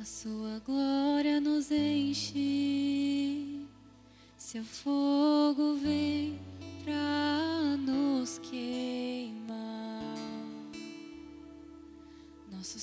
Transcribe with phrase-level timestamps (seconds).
[0.00, 3.66] A sua glória nos enche,
[4.38, 6.40] seu fogo vem
[6.82, 10.16] pra nos queimar.
[12.50, 12.78] Nosso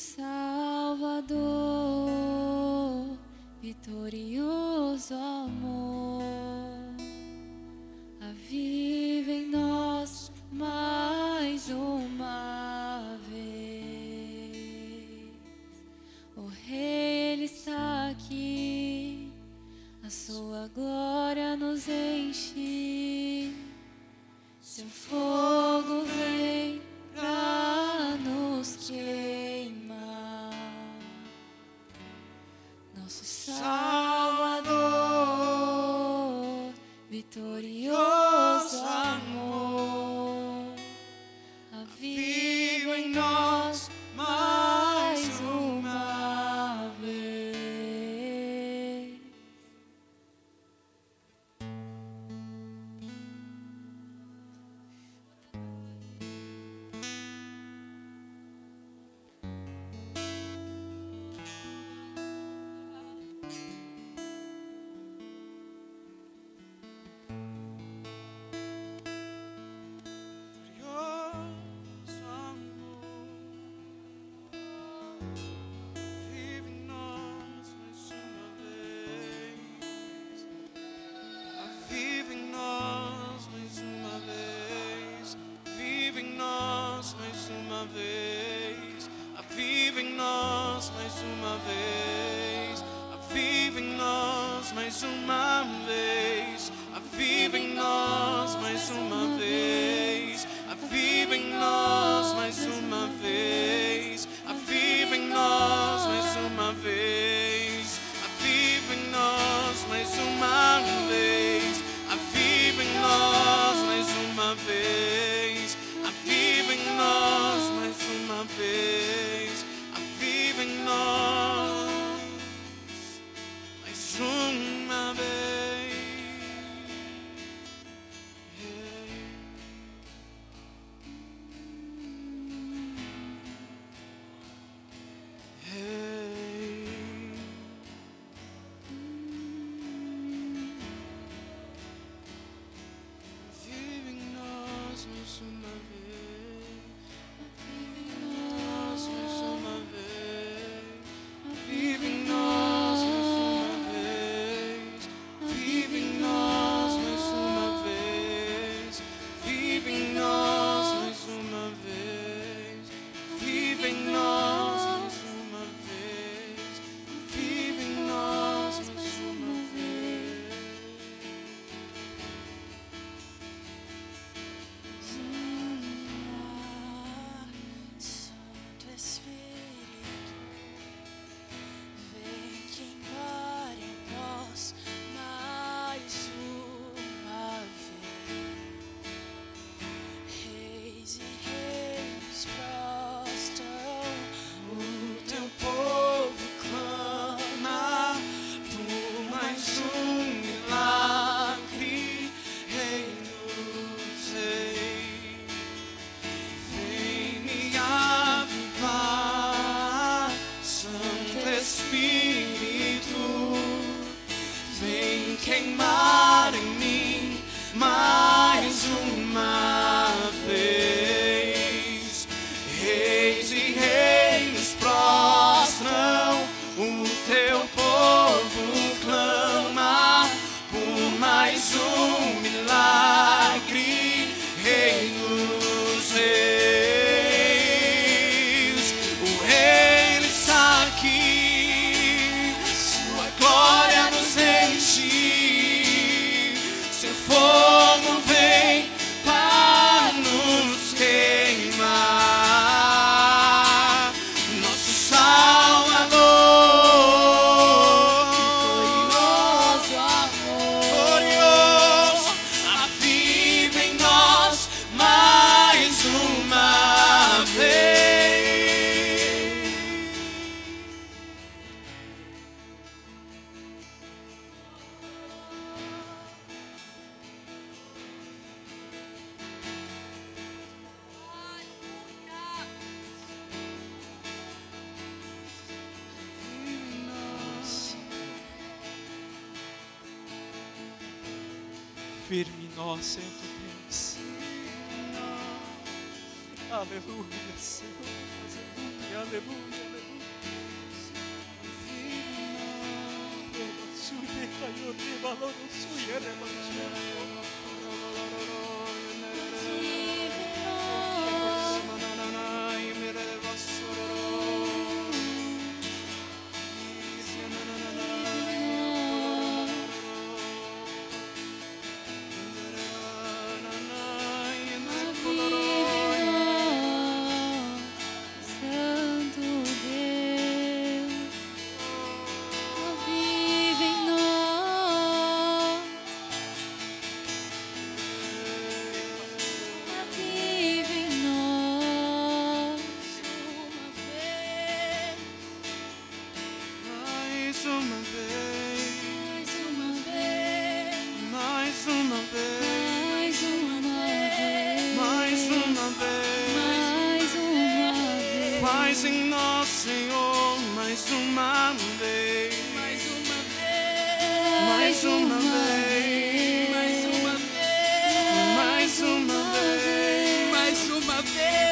[371.17, 371.66] mais uma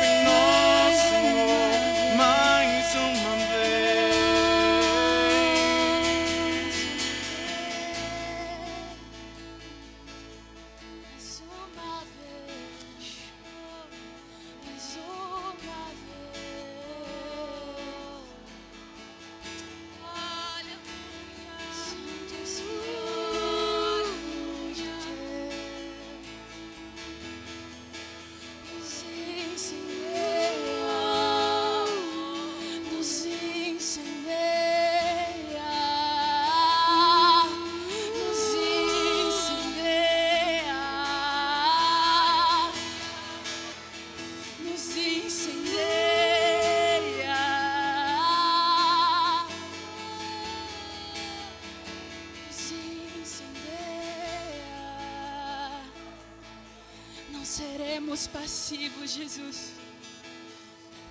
[59.16, 59.72] Jesus.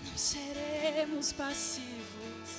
[0.05, 2.51] Não seremos passivos.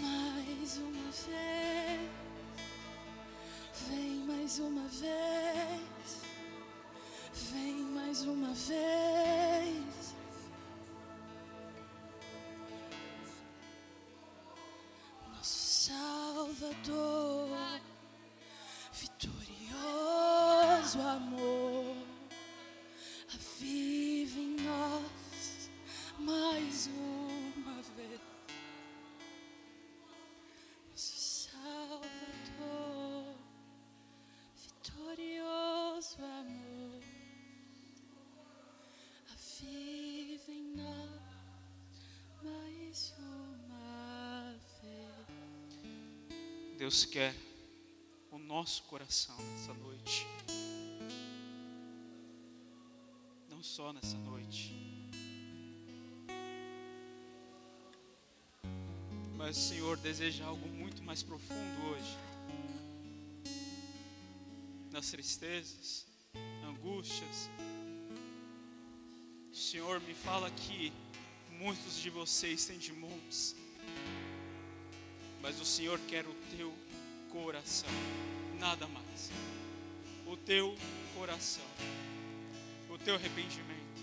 [0.00, 2.00] Mais uma vez,
[3.88, 6.20] vem mais uma vez,
[7.52, 10.14] vem mais uma vez.
[15.32, 17.55] Nosso Salvador,
[20.86, 21.96] vitorioso amor,
[23.58, 25.70] vive em nós
[26.20, 28.20] mais uma vez.
[30.88, 32.06] Nosso Salvador,
[34.54, 37.02] vitorioso amor,
[39.58, 41.10] vive em nós
[42.44, 44.52] mais uma
[44.82, 46.78] vez.
[46.78, 47.34] Deus quer
[48.30, 50.35] o nosso coração nessa noite.
[53.86, 54.74] Só nessa noite.
[59.36, 62.16] Mas o Senhor deseja algo muito mais profundo hoje.
[64.90, 66.04] Nas tristezas,
[66.66, 67.48] angústias.
[69.52, 70.92] O Senhor me fala que
[71.52, 73.54] muitos de vocês têm de montes
[75.40, 76.74] mas o Senhor quer o teu
[77.30, 77.88] coração,
[78.58, 79.30] nada mais.
[80.26, 80.74] O teu
[81.14, 81.62] coração,
[82.96, 84.02] o teu arrependimento,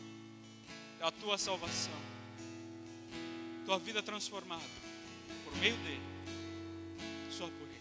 [1.01, 1.99] a tua salvação,
[3.65, 4.63] tua vida transformada
[5.43, 6.01] por meio dele,
[7.31, 7.73] só por ele.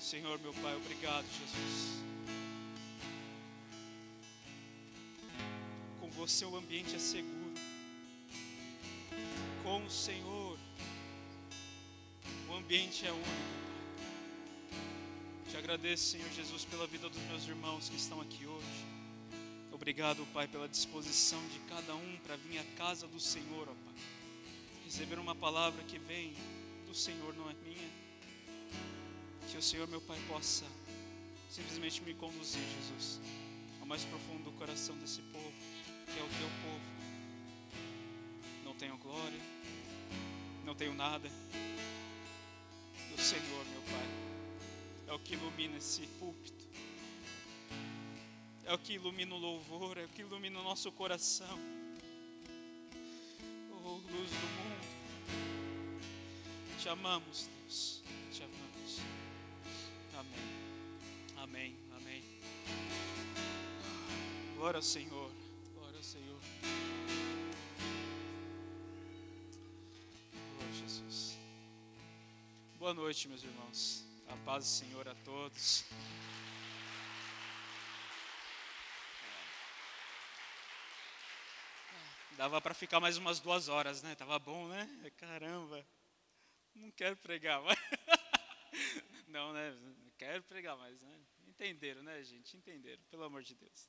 [0.00, 2.02] Senhor, meu Pai, obrigado, Jesus.
[6.00, 7.54] Com você o ambiente é seguro
[9.62, 10.58] com o Senhor,
[12.50, 13.63] o ambiente é único.
[15.64, 18.84] Agradeço, Senhor Jesus, pela vida dos meus irmãos que estão aqui hoje.
[19.72, 23.94] Obrigado, Pai, pela disposição de cada um para vir à casa do Senhor, ó Pai.
[24.84, 26.34] Receber uma palavra que vem
[26.86, 27.90] do Senhor, não é minha.
[29.50, 30.66] Que o Senhor, meu Pai, possa
[31.48, 33.18] simplesmente me conduzir, Jesus,
[33.80, 35.54] ao mais profundo do coração desse povo,
[36.04, 36.94] que é o teu povo
[38.66, 39.40] não tenho glória,
[40.62, 41.26] não tenho nada.
[43.16, 44.23] O Senhor, meu Pai,
[45.06, 46.64] é o que ilumina esse púlpito,
[48.64, 51.58] é o que ilumina o louvor, é o que ilumina o nosso coração.
[53.70, 54.84] Oh, luz do mundo,
[56.78, 58.02] Te amamos, Deus.
[58.32, 59.00] Te amamos.
[60.18, 60.44] Amém.
[61.36, 61.76] Amém.
[61.96, 62.22] Amém.
[64.56, 65.30] Glória ao Senhor.
[65.74, 66.40] Glória ao Senhor.
[70.60, 71.38] A Jesus.
[72.78, 74.03] Boa noite, meus irmãos.
[74.34, 75.84] A paz do Senhor a todos.
[82.36, 84.16] Dava para ficar mais umas duas horas, né?
[84.16, 85.12] Tava bom, né?
[85.18, 85.86] Caramba.
[86.74, 87.78] Não quero pregar mais.
[89.28, 89.72] Não, né?
[90.18, 91.20] Quero pregar mais, né?
[91.46, 92.56] Entenderam, né, gente?
[92.56, 93.88] Entenderam, pelo amor de Deus.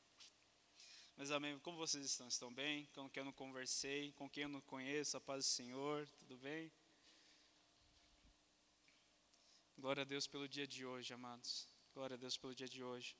[1.17, 1.57] Mas amém.
[1.59, 2.27] Como vocês estão?
[2.27, 2.87] Estão bem?
[2.93, 4.11] Com quem eu não conversei?
[4.11, 5.17] Com quem eu não conheço?
[5.17, 6.07] A paz do Senhor?
[6.19, 6.71] Tudo bem?
[9.77, 11.67] Glória a Deus pelo dia de hoje, amados.
[11.93, 13.13] Glória a Deus pelo dia de hoje.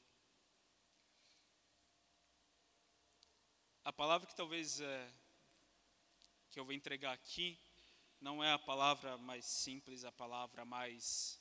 [3.84, 5.14] A palavra que talvez é,
[6.50, 7.60] que eu vou entregar aqui
[8.22, 11.40] não é a palavra mais simples, a palavra mais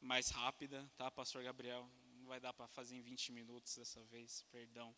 [0.00, 1.88] mais rápida, tá, Pastor Gabriel?
[2.14, 4.96] Não vai dar para fazer em 20 minutos dessa vez, perdão.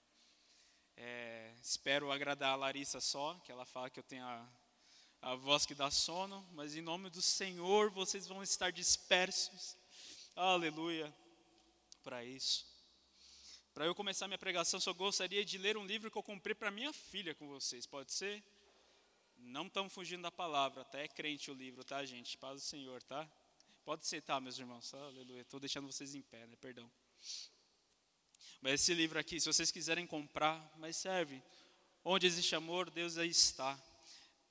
[0.96, 4.48] É, espero agradar a Larissa só, que ela fala que eu tenho a,
[5.20, 9.76] a voz que dá sono, mas em nome do Senhor vocês vão estar dispersos.
[10.34, 11.14] Aleluia.
[12.02, 12.66] Para isso.
[13.74, 16.70] Para eu começar minha pregação, só gostaria de ler um livro que eu comprei para
[16.70, 17.86] minha filha com vocês.
[17.86, 18.42] Pode ser?
[19.36, 22.36] Não estamos fugindo da palavra, até é crente o livro, tá, gente?
[22.38, 23.28] Paz do Senhor, tá?
[23.84, 24.92] Pode ser, tá, meus irmãos?
[24.94, 25.42] Aleluia.
[25.42, 26.56] Estou deixando vocês em pé, né?
[26.60, 26.90] Perdão.
[28.60, 31.40] Mas esse livro aqui, se vocês quiserem comprar, mas serve.
[32.04, 33.80] Onde existe amor, Deus aí está.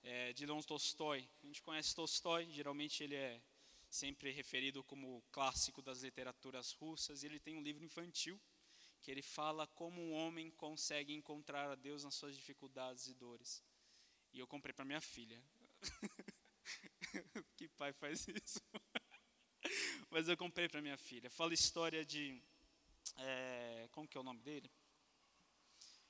[0.03, 1.29] É, de Leon Tolstói.
[1.43, 3.41] A gente conhece Tolstói, geralmente ele é
[3.89, 7.23] sempre referido como clássico das literaturas russas.
[7.23, 8.39] Ele tem um livro infantil
[9.01, 13.63] que ele fala como um homem consegue encontrar a Deus nas suas dificuldades e dores.
[14.33, 15.41] E eu comprei para minha filha.
[17.55, 18.59] que pai faz isso?
[20.09, 21.29] Mas eu comprei para minha filha.
[21.29, 22.41] Fala história de.
[23.17, 24.69] É, como que é o nome dele?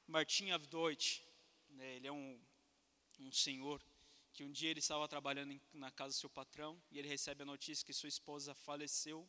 [0.07, 1.23] Martin Avdoit.
[1.69, 2.41] Né, ele é um,
[3.19, 3.81] um senhor
[4.33, 7.45] que um dia ele estava trabalhando na casa do seu patrão e ele recebe a
[7.45, 9.27] notícia que sua esposa faleceu,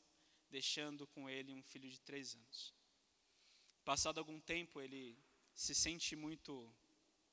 [0.51, 2.75] deixando com ele um filho de três anos.
[3.85, 5.19] Passado algum tempo, ele
[5.55, 6.75] se sente muito.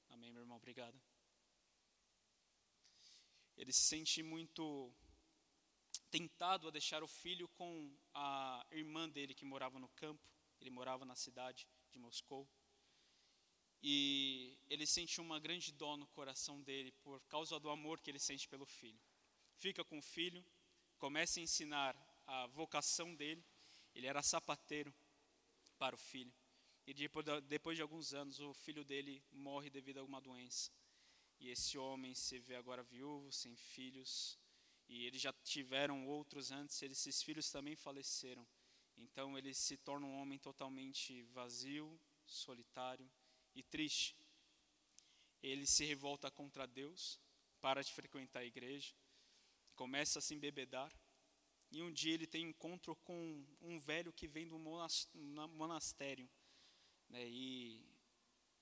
[0.10, 0.98] Amém, meu irmão, obrigado.
[3.58, 4.94] Ele se sente muito
[6.10, 10.26] tentado a deixar o filho com a irmã dele que morava no campo.
[10.62, 12.48] Ele morava na cidade de Moscou.
[13.88, 18.18] E ele sente uma grande dó no coração dele por causa do amor que ele
[18.18, 19.00] sente pelo filho.
[19.58, 20.44] Fica com o filho,
[20.98, 23.46] começa a ensinar a vocação dele.
[23.94, 24.92] Ele era sapateiro
[25.78, 26.34] para o filho.
[26.88, 30.72] E depois, de alguns anos, o filho dele morre devido a uma doença.
[31.40, 34.40] E esse homem se vê agora viúvo, sem filhos.
[34.90, 38.48] E eles já tiveram outros antes, esses filhos também faleceram.
[38.98, 43.08] Então ele se torna um homem totalmente vazio, solitário
[43.56, 44.16] e triste.
[45.42, 47.20] Ele se revolta contra Deus,
[47.62, 48.94] para de frequentar a igreja,
[49.76, 50.92] começa a se embebedar.
[51.72, 56.30] E um dia ele tem encontro com um velho que vem do monastério
[57.10, 57.86] né, e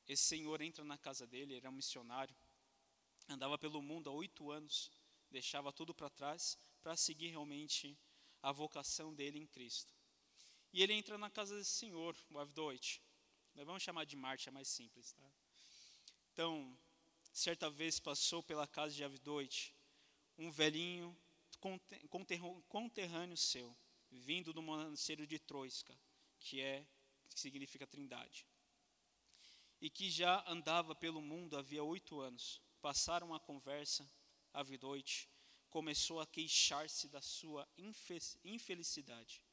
[0.07, 2.35] esse senhor entra na casa dele, ele era um missionário,
[3.29, 4.91] andava pelo mundo há oito anos,
[5.29, 7.97] deixava tudo para trás para seguir realmente
[8.41, 9.93] a vocação dele em Cristo.
[10.73, 13.01] E ele entra na casa desse senhor, o Avdoit.
[13.55, 15.13] Nós vamos chamar de Marte, é mais simples.
[15.13, 15.23] Tá?
[16.31, 16.77] Então,
[17.31, 19.73] certa vez passou pela casa de Avdoit
[20.37, 21.15] um velhinho
[22.67, 23.75] conterrâneo seu,
[24.11, 25.97] vindo do monastério de Troiska,
[26.39, 26.85] que é
[27.29, 28.45] que significa trindade.
[29.79, 32.61] E que já andava pelo mundo havia oito anos.
[32.81, 34.09] Passaram a conversa,
[34.51, 35.29] a vidoite,
[35.69, 37.67] começou a queixar-se da sua
[38.43, 39.43] infelicidade.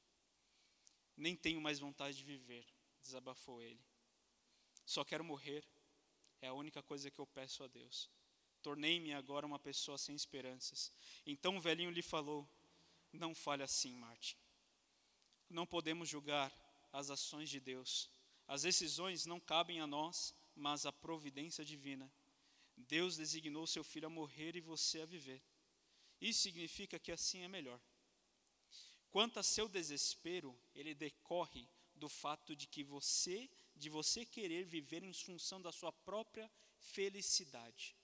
[1.17, 2.67] Nem tenho mais vontade de viver,
[3.03, 3.90] desabafou ele.
[4.91, 5.65] Só quero morrer,
[6.43, 8.11] é a única coisa que eu peço a Deus.
[8.61, 10.93] Tornei-me agora uma pessoa sem esperanças.
[11.25, 12.45] Então o velhinho lhe falou:
[13.13, 14.37] Não fale assim, Martin.
[15.49, 16.51] Não podemos julgar
[16.93, 18.11] as ações de Deus.
[18.49, 22.13] As decisões não cabem a nós, mas à providência divina.
[22.77, 25.41] Deus designou seu filho a morrer e você a viver.
[26.21, 27.81] Isso significa que assim é melhor.
[29.09, 33.49] Quanto a seu desespero, ele decorre do fato de que você,
[33.81, 37.97] de você querer viver em função da sua própria felicidade.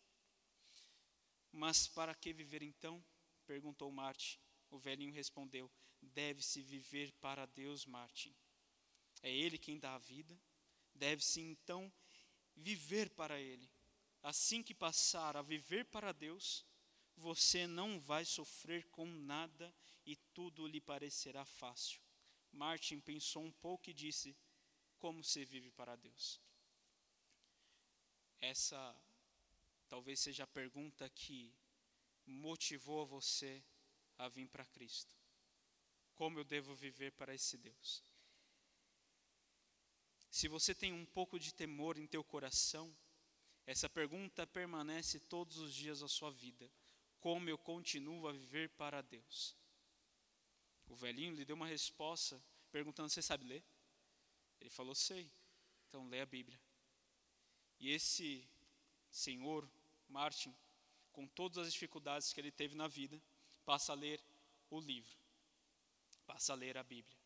[1.53, 3.05] Mas para que viver então?
[3.47, 4.41] perguntou Marte.
[4.71, 8.35] O velhinho respondeu: Deve-se viver para Deus, Martin.
[9.23, 10.39] É Ele quem dá a vida.
[10.95, 11.93] Deve-se então
[12.57, 13.71] viver para Ele.
[14.23, 16.65] Assim que passar a viver para Deus,
[17.17, 19.75] você não vai sofrer com nada
[20.07, 22.01] e tudo lhe parecerá fácil.
[22.51, 24.37] Martin pensou um pouco e disse:
[25.07, 26.41] Como se vive para Deus?
[28.41, 29.01] Essa
[29.89, 31.55] talvez seja a pergunta que
[32.27, 33.63] motivou você
[34.19, 35.15] a vir para Cristo.
[36.13, 38.03] Como eu devo viver para esse Deus?
[40.29, 42.93] Se você tem um pouco de temor em teu coração,
[43.65, 46.69] essa pergunta permanece todos os dias da sua vida.
[47.21, 49.57] Como eu continuo a viver para Deus?
[50.89, 53.76] O velhinho lhe deu uma resposta perguntando: Você sabe ler?
[54.67, 55.31] Ele falou: Sei.
[55.87, 56.61] Então lê a Bíblia.
[57.79, 58.45] E esse
[59.09, 59.71] senhor,
[60.09, 60.53] Martin,
[61.13, 63.23] com todas as dificuldades que ele teve na vida,
[63.65, 64.21] passa a ler
[64.69, 65.17] o livro,
[66.27, 67.17] passa a ler a Bíblia.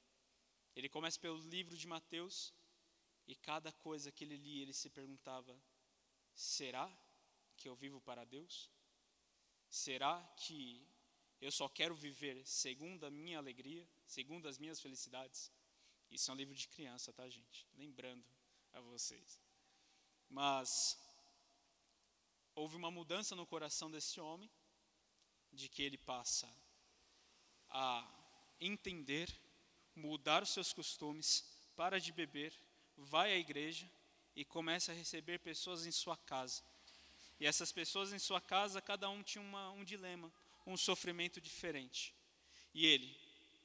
[0.76, 2.52] Ele começa pelo livro de Mateus
[3.26, 5.59] e cada coisa que ele lia, ele se perguntava:
[6.35, 6.87] será
[7.56, 8.68] que eu vivo para Deus?
[9.70, 10.87] Será que
[11.40, 15.50] eu só quero viver segundo a minha alegria, segundo as minhas felicidades?
[16.10, 17.66] Isso é um livro de criança, tá, gente?
[17.76, 18.24] Lembrando
[18.72, 19.40] a vocês.
[20.28, 20.98] Mas
[22.54, 24.50] houve uma mudança no coração desse homem,
[25.52, 26.48] de que ele passa
[27.68, 28.06] a
[28.60, 29.28] entender,
[29.94, 31.44] mudar os seus costumes,
[31.76, 32.52] para de beber,
[32.96, 33.90] vai à igreja
[34.36, 36.62] e começa a receber pessoas em sua casa.
[37.38, 40.32] E essas pessoas em sua casa, cada um tinha uma, um dilema,
[40.66, 42.14] um sofrimento diferente.
[42.74, 43.16] E ele,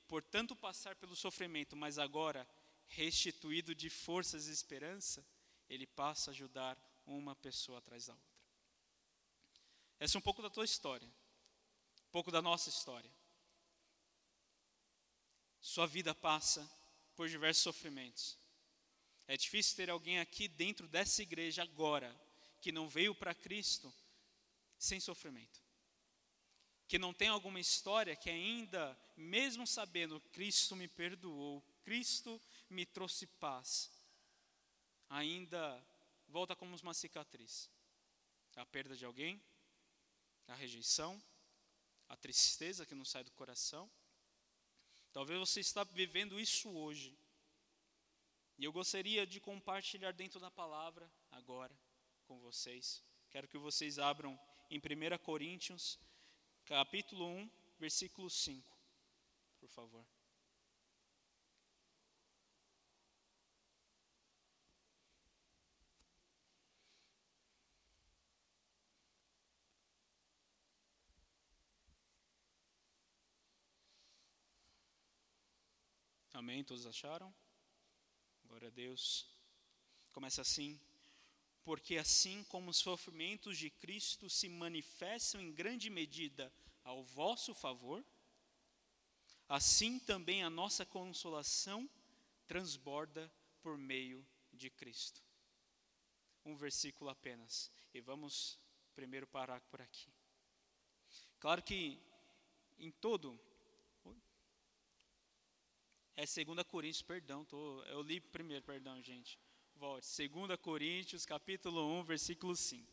[0.08, 2.48] por tanto passar pelo sofrimento, mas agora
[2.88, 5.26] restituído de forças e esperança,
[5.70, 8.36] ele passa a ajudar uma pessoa atrás da outra.
[10.00, 13.12] Essa é um pouco da tua história, um pouco da nossa história.
[15.60, 16.70] Sua vida passa
[17.16, 18.38] por diversos sofrimentos.
[19.28, 22.16] É difícil ter alguém aqui dentro dessa igreja agora
[22.62, 23.92] que não veio para Cristo
[24.78, 25.64] sem sofrimento.
[26.88, 33.28] Que não tem alguma história que ainda, mesmo sabendo Cristo me perdoou, Cristo me trouxe
[33.28, 33.92] paz,
[35.10, 35.84] ainda
[36.28, 37.70] volta como uma cicatriz.
[38.56, 39.42] A perda de alguém,
[40.48, 41.22] a rejeição,
[42.08, 43.92] a tristeza que não sai do coração.
[45.12, 47.18] Talvez você está vivendo isso hoje.
[48.58, 51.78] E eu gostaria de compartilhar dentro da palavra agora
[52.26, 53.04] com vocês.
[53.30, 56.00] Quero que vocês abram em 1 Coríntios,
[56.66, 58.75] capítulo 1, versículo 5,
[59.66, 60.06] por favor.
[76.34, 76.64] Amém?
[76.64, 77.34] Todos acharam?
[78.44, 79.26] Glória a Deus.
[80.12, 80.80] Começa assim.
[81.64, 88.06] Porque assim como os sofrimentos de Cristo se manifestam em grande medida ao vosso favor,
[89.48, 91.90] assim também a nossa consolação
[92.48, 93.32] transborda
[93.62, 95.22] por meio de Cristo.
[96.46, 97.72] Um versículo apenas.
[97.94, 98.60] E vamos
[98.94, 100.14] primeiro parar por aqui.
[101.40, 102.00] Claro que
[102.78, 103.40] em todo
[106.18, 109.38] é 2 Coríntios, perdão, tô, eu li primeiro, perdão, gente.
[109.76, 110.08] Volte.
[110.30, 112.90] 2 Coríntios, capítulo 1, versículo 5.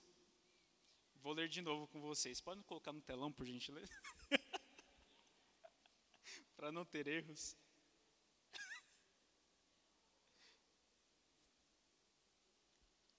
[1.23, 2.41] Vou ler de novo com vocês.
[2.41, 3.93] Podem colocar no telão, por gentileza?
[6.63, 7.57] Para não ter erros.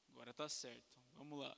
[0.07, 0.97] Agora está certo.
[1.11, 1.57] Vamos lá.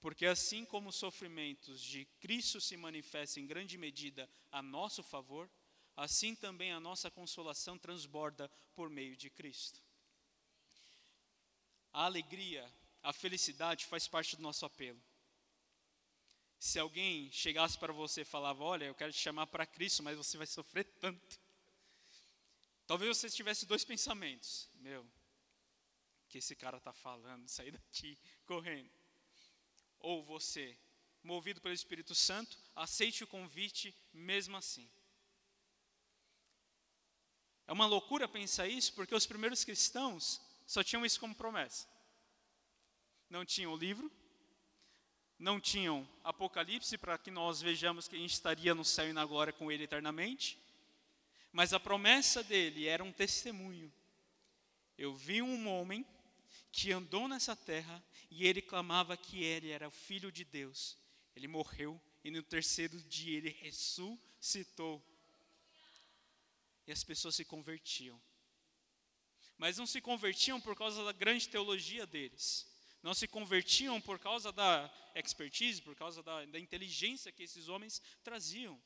[0.00, 5.46] Porque assim como os sofrimentos de Cristo se manifestam em grande medida a nosso favor,
[5.94, 9.82] assim também a nossa consolação transborda por meio de Cristo.
[11.92, 12.66] A alegria,
[13.02, 15.02] a felicidade faz parte do nosso apelo.
[16.58, 20.16] Se alguém chegasse para você e falava: Olha, eu quero te chamar para Cristo, mas
[20.16, 21.40] você vai sofrer tanto.
[22.86, 25.06] Talvez você tivesse dois pensamentos: Meu,
[26.28, 28.90] que esse cara está falando, sair daqui correndo.
[29.98, 30.78] Ou você,
[31.22, 34.88] movido pelo Espírito Santo, aceite o convite mesmo assim.
[37.66, 41.88] É uma loucura pensar isso, porque os primeiros cristãos só tinham isso como promessa.
[43.28, 44.10] Não tinham o livro,
[45.38, 49.24] não tinham Apocalipse para que nós vejamos que a gente estaria no céu e na
[49.24, 50.58] glória com Ele eternamente,
[51.52, 53.92] mas a promessa dele era um testemunho.
[54.98, 56.04] Eu vi um homem
[56.72, 60.98] que andou nessa terra e ele clamava que ele era o filho de Deus.
[61.34, 65.02] Ele morreu e no terceiro dia ele ressuscitou
[66.86, 68.20] e as pessoas se convertiam.
[69.56, 72.66] Mas não se convertiam por causa da grande teologia deles,
[73.06, 78.02] não se convertiam por causa da expertise, por causa da, da inteligência que esses homens
[78.24, 78.82] traziam.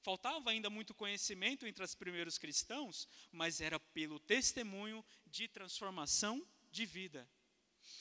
[0.00, 6.86] Faltava ainda muito conhecimento entre os primeiros cristãos, mas era pelo testemunho de transformação de
[6.86, 7.28] vida.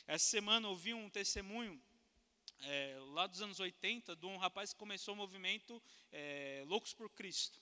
[0.06, 1.82] Essa semana ouvi um testemunho
[2.60, 5.82] é, lá dos anos 80 de um rapaz que começou o movimento
[6.12, 7.60] é, Loucos por Cristo,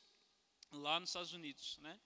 [0.69, 1.77] lá nos Estados Unidos.
[1.77, 1.97] Né?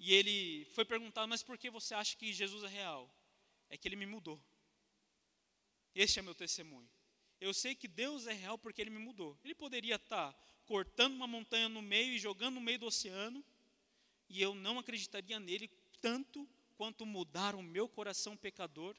[0.00, 3.08] E ele foi perguntado, mas por que você acha que Jesus é real?
[3.70, 4.42] É que ele me mudou.
[5.94, 6.88] Este é meu testemunho.
[7.40, 9.38] Eu sei que Deus é real porque ele me mudou.
[9.44, 10.32] Ele poderia estar
[10.64, 13.44] cortando uma montanha no meio e jogando no meio do oceano,
[14.28, 15.68] e eu não acreditaria nele
[16.00, 18.96] tanto quanto mudar o meu coração pecador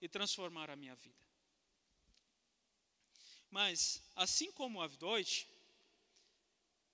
[0.00, 1.20] e transformar a minha vida.
[3.50, 5.48] Mas, assim como a Avdoit,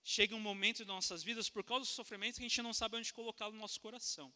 [0.03, 2.97] chega um momento em nossas vidas, por causa do sofrimento, que a gente não sabe
[2.97, 4.33] onde colocá-lo no nosso coração.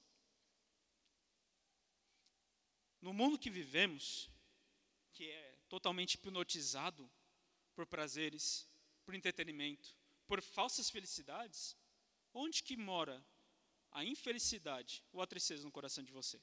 [3.01, 4.29] No mundo que vivemos,
[5.21, 7.07] que é totalmente hipnotizado
[7.75, 8.67] por prazeres,
[9.05, 9.95] por entretenimento,
[10.27, 11.77] por falsas felicidades,
[12.33, 13.23] onde que mora
[13.93, 16.41] a infelicidade ou a tristeza no coração de você?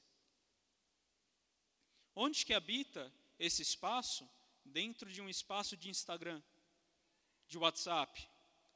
[2.14, 4.30] Onde que habita esse espaço
[4.64, 6.40] dentro de um espaço de Instagram,
[7.48, 8.28] de WhatsApp,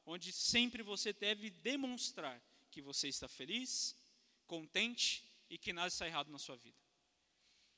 [0.05, 3.95] onde sempre você deve demonstrar que você está feliz,
[4.47, 6.83] contente e que nada está errado na sua vida.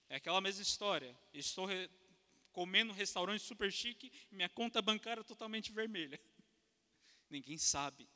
[0.09, 1.15] É aquela mesma história.
[1.31, 1.67] Estou
[2.55, 6.17] comendo um restaurante super chique minha conta bancária é totalmente vermelha.
[7.29, 8.07] Ninguém sabe.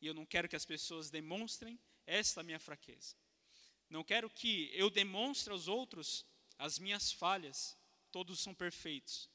[0.00, 3.14] E eu não quero que as pessoas demonstrem esta minha fraqueza.
[3.88, 6.26] Não quero que eu demonstre aos outros
[6.58, 7.78] as minhas falhas.
[8.10, 9.30] Todos são perfeitos.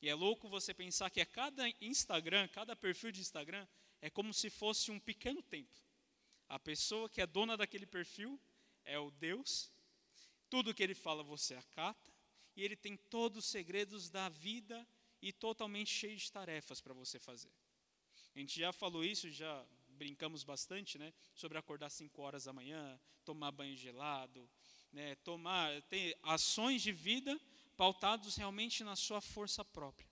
[0.00, 3.66] E é louco você pensar que a cada Instagram, cada perfil de Instagram,
[4.00, 5.82] é como se fosse um pequeno templo.
[6.48, 8.40] A pessoa que é dona daquele perfil
[8.84, 9.72] é o Deus.
[10.48, 12.11] Tudo que ele fala você acata
[12.56, 14.86] e ele tem todos os segredos da vida
[15.20, 17.52] e totalmente cheio de tarefas para você fazer.
[18.34, 23.00] A gente já falou isso, já brincamos bastante, né, sobre acordar 5 horas da manhã,
[23.24, 24.48] tomar banho gelado,
[24.92, 27.40] né, tomar ter ações de vida
[27.76, 30.10] pautados realmente na sua força própria.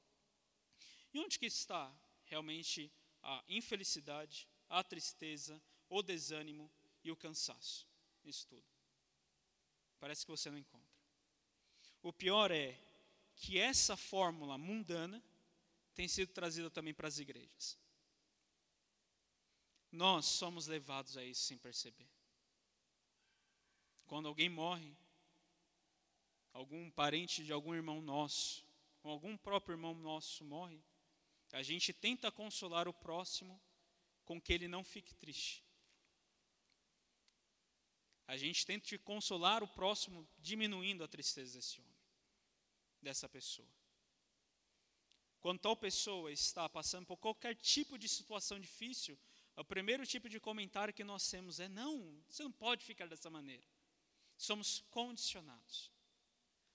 [1.12, 1.92] E onde que está
[2.24, 2.90] realmente
[3.22, 6.70] a infelicidade, a tristeza, o desânimo
[7.02, 7.86] e o cansaço?
[8.24, 8.64] Isso tudo.
[9.98, 10.79] Parece que você não encontra.
[12.02, 12.78] O pior é
[13.36, 15.22] que essa fórmula mundana
[15.94, 17.78] tem sido trazida também para as igrejas.
[19.92, 22.08] Nós somos levados a isso sem perceber.
[24.06, 24.96] Quando alguém morre,
[26.52, 28.64] algum parente de algum irmão nosso,
[29.02, 30.82] ou algum próprio irmão nosso morre,
[31.52, 33.60] a gente tenta consolar o próximo
[34.24, 35.62] com que ele não fique triste.
[38.26, 41.89] A gente tenta consolar o próximo diminuindo a tristeza desse homem
[43.00, 43.68] dessa pessoa.
[45.40, 49.18] Quando tal pessoa está passando por qualquer tipo de situação difícil,
[49.56, 53.30] o primeiro tipo de comentário que nós temos é: não, você não pode ficar dessa
[53.30, 53.66] maneira.
[54.36, 55.90] Somos condicionados.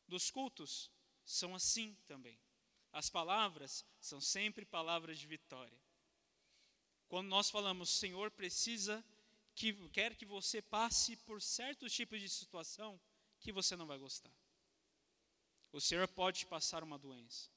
[0.08, 0.92] Dos cultos
[1.24, 2.40] são assim também.
[2.92, 5.78] As palavras são sempre palavras de vitória.
[7.08, 9.04] Quando nós falamos, Senhor precisa
[9.54, 13.00] que quer que você passe por certos tipos de situação
[13.40, 14.32] que você não vai gostar.
[15.78, 17.50] O Senhor pode te passar uma doença.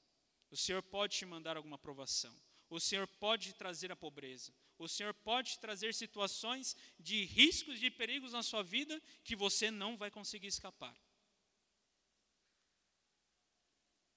[0.51, 2.35] O Senhor pode te mandar alguma provação.
[2.69, 4.51] O Senhor pode trazer a pobreza.
[4.77, 9.95] O Senhor pode trazer situações de riscos, de perigos na sua vida que você não
[9.95, 10.93] vai conseguir escapar.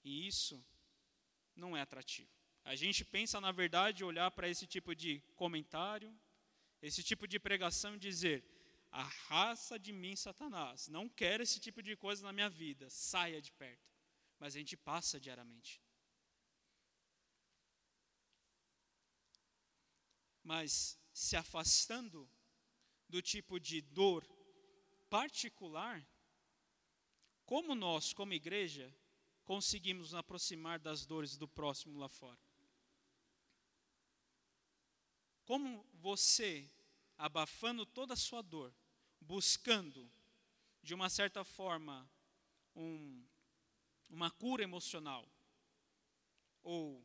[0.02, 0.60] E isso
[1.54, 2.34] não é atrativo.
[2.64, 6.12] A gente pensa, na verdade, olhar para esse tipo de comentário,
[6.82, 8.44] esse tipo de pregação e dizer:
[8.90, 13.40] a raça de mim, Satanás, não quero esse tipo de coisa na minha vida, saia
[13.40, 13.91] de perto
[14.42, 15.80] mas a gente passa diariamente.
[20.42, 22.28] Mas se afastando
[23.08, 24.26] do tipo de dor
[25.08, 26.04] particular,
[27.46, 28.92] como nós, como igreja,
[29.44, 32.40] conseguimos nos aproximar das dores do próximo lá fora?
[35.44, 36.68] Como você,
[37.16, 38.74] abafando toda a sua dor,
[39.20, 40.10] buscando,
[40.82, 42.10] de uma certa forma,
[42.74, 43.24] um
[44.12, 45.26] uma cura emocional
[46.62, 47.02] ou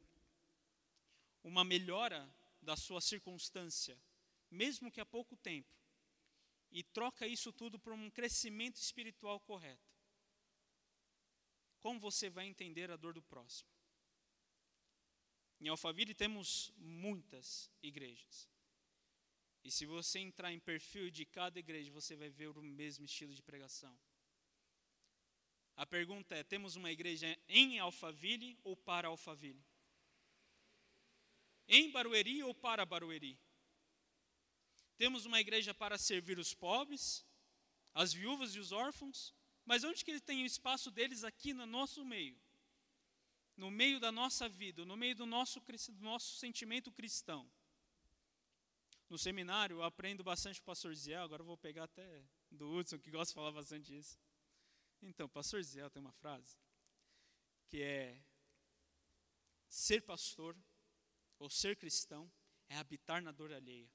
[1.41, 2.29] uma melhora
[2.61, 3.97] da sua circunstância,
[4.51, 5.73] mesmo que há pouco tempo,
[6.69, 9.89] e troca isso tudo por um crescimento espiritual correto.
[11.79, 13.69] Como você vai entender a dor do próximo?
[15.61, 18.49] Em Alphaville temos muitas igrejas.
[19.63, 23.33] E se você entrar em perfil de cada igreja, você vai ver o mesmo estilo
[23.33, 23.97] de pregação.
[25.77, 29.63] A pergunta é: temos uma igreja em Alphaville ou para Alphaville?
[31.67, 33.39] Em Barueri ou para Barueri?
[34.97, 37.23] Temos uma igreja para servir os pobres,
[37.93, 41.67] as viúvas e os órfãos, mas onde que eles têm o espaço deles aqui no
[41.67, 42.35] nosso meio?
[43.55, 47.47] No meio da nossa vida, no meio do nosso, do nosso sentimento cristão.
[49.07, 52.97] No seminário eu aprendo bastante o pastor Ziel, agora eu vou pegar até do Hudson,
[52.97, 54.17] que gosta de falar bastante isso.
[55.01, 56.57] Então, pastor Ziel tem uma frase
[57.67, 58.19] que é
[59.67, 60.55] ser pastor
[61.39, 62.31] ou ser cristão
[62.69, 63.89] é habitar na dor alheia.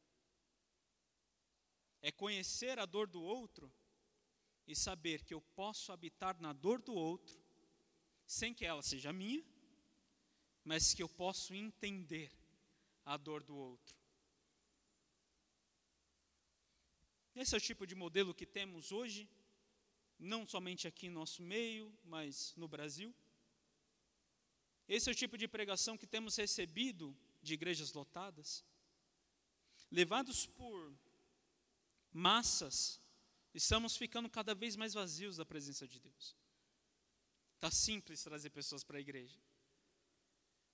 [2.01, 3.73] É conhecer a dor do outro
[4.67, 7.41] e saber que eu posso habitar na dor do outro
[8.27, 9.45] sem que ela seja minha,
[10.65, 12.33] mas que eu posso entender
[13.05, 13.97] a dor do outro.
[17.35, 19.29] Esse é o tipo de modelo que temos hoje,
[20.19, 23.15] não somente aqui em nosso meio, mas no Brasil.
[24.89, 28.65] Esse é o tipo de pregação que temos recebido de igrejas lotadas.
[29.91, 30.93] Levados por
[32.13, 33.01] massas,
[33.55, 36.37] estamos ficando cada vez mais vazios da presença de Deus.
[37.55, 39.39] Está simples trazer pessoas para a igreja.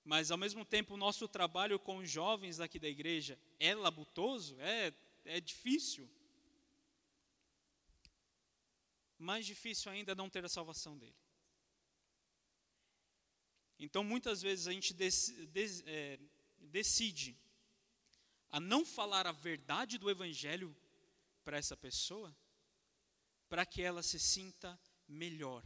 [0.03, 4.59] Mas, ao mesmo tempo, o nosso trabalho com os jovens aqui da igreja é labutoso,
[4.59, 4.93] é,
[5.25, 6.09] é difícil
[9.19, 11.15] mais difícil ainda é não ter a salvação dele.
[13.77, 14.95] Então, muitas vezes a gente
[15.85, 16.19] é,
[16.57, 17.37] decide
[18.49, 20.75] a não falar a verdade do Evangelho
[21.43, 22.35] para essa pessoa,
[23.47, 25.63] para que ela se sinta melhor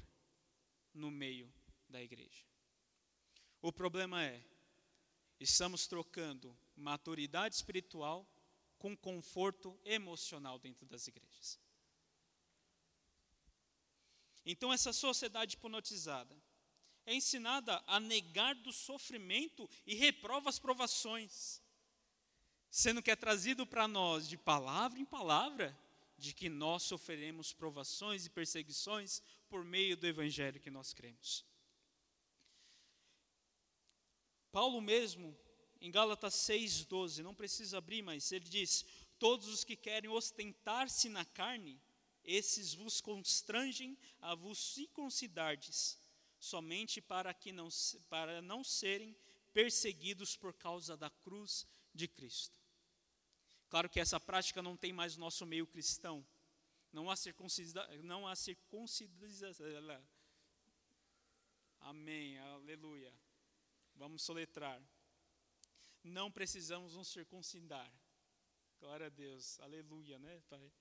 [0.94, 1.52] no meio
[1.88, 2.46] da igreja.
[3.62, 4.44] O problema é,
[5.40, 8.28] estamos trocando maturidade espiritual
[8.78, 11.60] com conforto emocional dentro das igrejas.
[14.46, 16.36] Então, essa sociedade hipnotizada
[17.06, 21.62] é ensinada a negar do sofrimento e reprova as provações,
[22.70, 25.78] sendo que é trazido para nós de palavra em palavra
[26.18, 31.46] de que nós sofreremos provações e perseguições por meio do evangelho que nós cremos.
[34.52, 35.38] Paulo mesmo,
[35.82, 38.86] em Gálatas 6:12, não precisa abrir, mas ele diz:
[39.18, 41.82] "Todos os que querem ostentar-se na carne
[42.24, 45.98] esses vos constrangem a vos circuncidardes,
[46.40, 47.70] somente para que não,
[48.10, 49.16] para não serem
[49.54, 52.60] perseguidos por causa da cruz de Cristo.
[53.70, 56.26] Claro que essa prática não tem mais no nosso meio cristão.
[56.92, 59.66] Não há circuncidação, não há circuncidação.
[61.80, 63.14] Amém, aleluia.
[63.96, 64.82] Vamos soletrar.
[66.04, 67.92] Não precisamos nos circuncidar.
[68.80, 70.72] Glória a Deus, aleluia, né, Pai?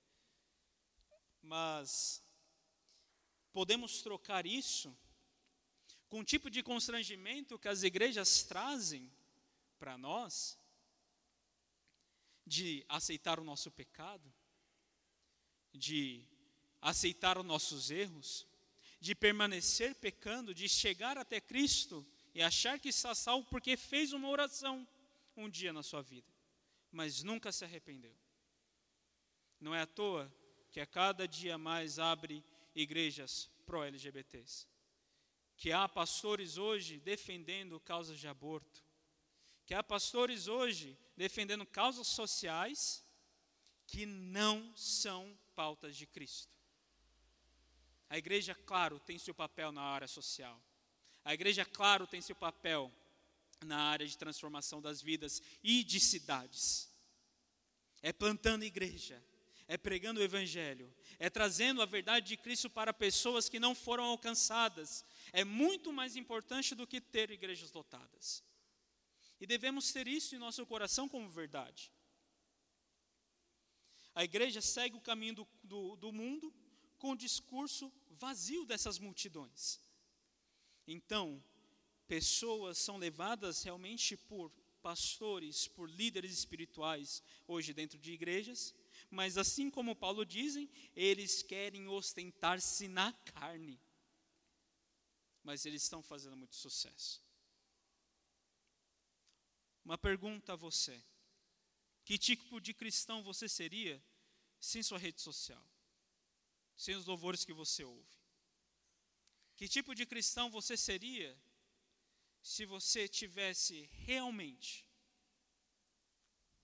[1.43, 2.23] Mas
[3.51, 4.97] podemos trocar isso
[6.07, 9.11] com um tipo de constrangimento que as igrejas trazem
[9.77, 10.57] para nós,
[12.45, 14.33] de aceitar o nosso pecado,
[15.73, 16.23] de
[16.81, 18.47] aceitar os nossos erros,
[18.99, 24.29] de permanecer pecando, de chegar até Cristo e achar que está salvo porque fez uma
[24.29, 24.87] oração
[25.35, 26.31] um dia na sua vida,
[26.91, 28.15] mas nunca se arrependeu.
[29.59, 30.33] Não é à toa
[30.73, 34.67] que a cada dia mais abre igrejas pró-LGBTs.
[35.55, 38.83] Que há pastores hoje defendendo causas de aborto.
[39.67, 43.05] Que há pastores hoje defendendo causas sociais
[43.85, 46.51] que não são pautas de Cristo.
[48.09, 50.59] A igreja, claro, tem seu papel na área social.
[51.23, 52.91] A igreja, claro, tem seu papel
[53.63, 56.91] na área de transformação das vidas e de cidades.
[58.01, 59.23] É plantando igreja,
[59.67, 64.03] é pregando o Evangelho, é trazendo a verdade de Cristo para pessoas que não foram
[64.03, 65.05] alcançadas.
[65.31, 68.43] É muito mais importante do que ter igrejas lotadas.
[69.39, 71.91] E devemos ter isso em nosso coração como verdade.
[74.15, 76.53] A igreja segue o caminho do, do, do mundo
[76.97, 79.79] com o discurso vazio dessas multidões.
[80.87, 81.43] Então,
[82.07, 88.75] pessoas são levadas realmente por pastores, por líderes espirituais, hoje dentro de igrejas,
[89.13, 93.79] mas assim como Paulo dizem, eles querem ostentar-se na carne.
[95.43, 97.23] Mas eles estão fazendo muito sucesso.
[99.85, 100.99] Uma pergunta a você:
[102.03, 104.03] que tipo de cristão você seria
[104.59, 105.63] sem sua rede social?
[106.75, 108.17] Sem os louvores que você ouve?
[109.55, 111.39] Que tipo de cristão você seria
[112.41, 114.83] se você tivesse realmente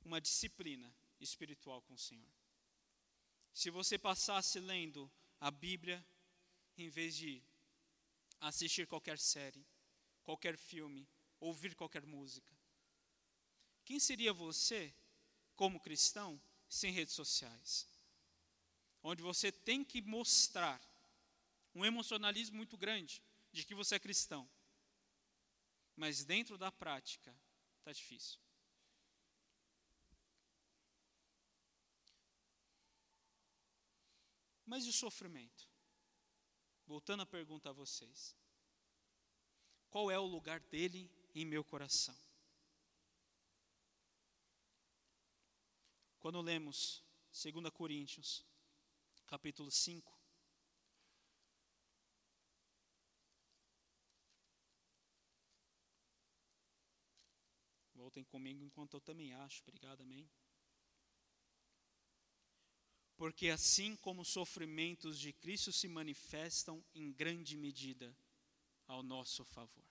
[0.03, 2.38] uma disciplina espiritual com o Senhor?
[3.60, 6.02] Se você passasse lendo a Bíblia,
[6.78, 7.43] em vez de
[8.39, 9.67] assistir qualquer série,
[10.24, 11.06] qualquer filme,
[11.41, 12.58] ouvir qualquer música.
[13.84, 14.95] Quem seria você,
[15.58, 17.86] como cristão, sem redes sociais?
[19.04, 20.82] Onde você tem que mostrar
[21.76, 24.50] um emocionalismo muito grande de que você é cristão.
[25.98, 27.36] Mas dentro da prática,
[27.80, 28.39] está difícil.
[34.69, 35.67] Mas e o sofrimento?
[36.86, 38.36] Voltando a pergunta a vocês:
[39.89, 42.15] qual é o lugar dele em meu coração?
[46.19, 48.45] Quando lemos 2 Coríntios,
[49.25, 50.19] capítulo 5,
[57.95, 59.62] Voltem comigo enquanto eu também acho.
[59.63, 60.29] Obrigado, amém.
[63.19, 68.15] Porque assim como os sofrimentos de Cristo se manifestam em grande medida
[68.88, 69.84] ao nosso favor.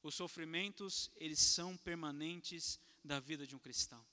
[0.00, 4.06] Os sofrimentos, eles são permanentes da vida de um cristão.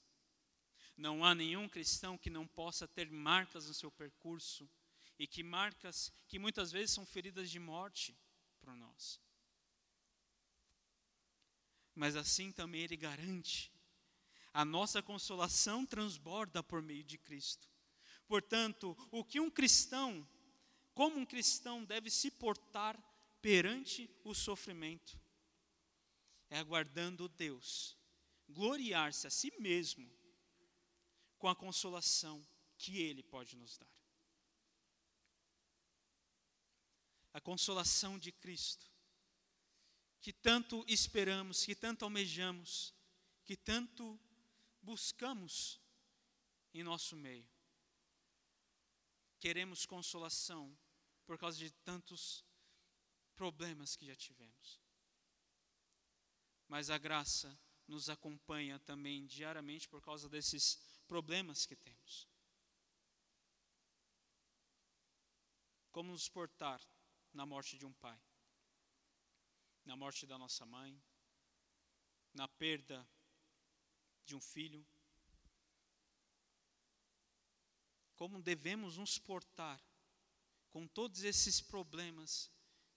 [0.96, 4.68] Não há nenhum cristão que não possa ter marcas no seu percurso
[5.16, 8.18] e que marcas que muitas vezes são feridas de morte
[8.60, 9.20] para nós.
[11.94, 13.75] Mas assim também ele garante
[14.56, 17.68] a nossa consolação transborda por meio de Cristo.
[18.26, 20.26] Portanto, o que um cristão,
[20.94, 22.98] como um cristão deve se portar
[23.42, 25.20] perante o sofrimento?
[26.48, 27.98] É aguardando Deus,
[28.48, 30.10] gloriar-se a si mesmo
[31.36, 32.42] com a consolação
[32.78, 33.94] que Ele pode nos dar.
[37.34, 38.90] A consolação de Cristo,
[40.22, 42.94] que tanto esperamos, que tanto almejamos,
[43.44, 44.18] que tanto
[44.86, 45.80] buscamos
[46.72, 47.50] em nosso meio.
[49.40, 50.78] Queremos consolação
[51.26, 52.46] por causa de tantos
[53.34, 54.80] problemas que já tivemos.
[56.68, 60.76] Mas a graça nos acompanha também diariamente por causa desses
[61.08, 62.28] problemas que temos.
[65.90, 66.80] Como nos portar
[67.32, 68.20] na morte de um pai,
[69.84, 71.02] na morte da nossa mãe,
[72.32, 73.08] na perda
[74.26, 74.84] de um filho.
[78.16, 79.80] Como devemos nos portar
[80.70, 82.50] com todos esses problemas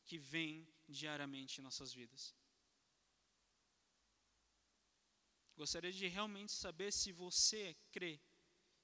[0.05, 2.35] que vêm diariamente em nossas vidas.
[5.55, 8.19] Gostaria de realmente saber se você crê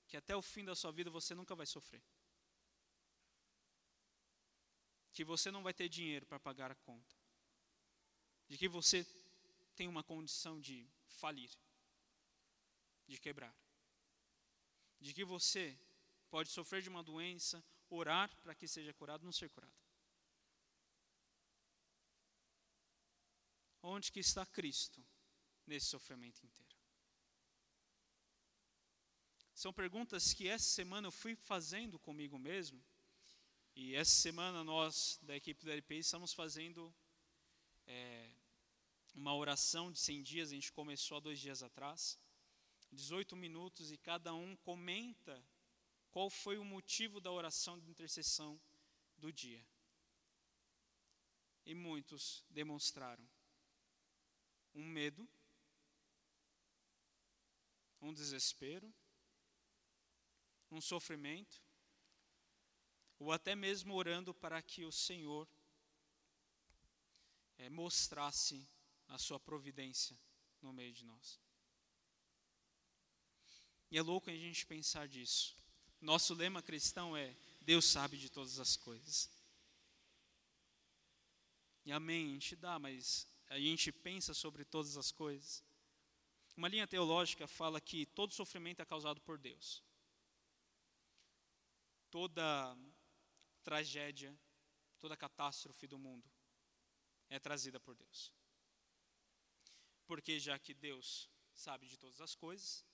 [0.07, 2.03] que até o fim da sua vida você nunca vai sofrer.
[5.13, 7.15] Que você não vai ter dinheiro para pagar a conta.
[8.47, 9.05] De que você
[9.75, 11.49] tem uma condição de falir
[13.07, 13.55] de quebrar.
[14.99, 15.77] De que você
[16.29, 19.73] pode sofrer de uma doença, orar para que seja curado, não ser curado.
[23.81, 25.05] Onde que está Cristo
[25.67, 26.75] nesse sofrimento inteiro?
[29.53, 32.83] São perguntas que essa semana eu fui fazendo comigo mesmo.
[33.75, 36.93] E essa semana nós, da equipe do LPI, estamos fazendo
[37.85, 38.31] é,
[39.13, 40.49] uma oração de 100 dias.
[40.49, 42.19] A gente começou há dois dias atrás.
[42.95, 45.43] 18 minutos e cada um comenta
[46.09, 48.59] qual foi o motivo da oração de intercessão
[49.17, 49.63] do dia.
[51.65, 53.27] E muitos demonstraram
[54.73, 55.27] um medo,
[58.01, 58.93] um desespero,
[60.71, 61.61] um sofrimento,
[63.17, 65.47] ou até mesmo orando para que o Senhor
[67.57, 68.67] é, mostrasse
[69.07, 70.17] a sua providência
[70.61, 71.39] no meio de nós.
[73.91, 75.55] E é louco a gente pensar disso.
[76.01, 79.29] Nosso lema cristão é: Deus sabe de todas as coisas.
[81.85, 85.63] E amém, a gente dá, mas a gente pensa sobre todas as coisas.
[86.57, 89.83] Uma linha teológica fala que todo sofrimento é causado por Deus.
[92.09, 92.77] Toda
[93.63, 94.35] tragédia,
[94.99, 96.27] toda catástrofe do mundo
[97.29, 98.31] é trazida por Deus.
[100.07, 102.85] Porque já que Deus sabe de todas as coisas,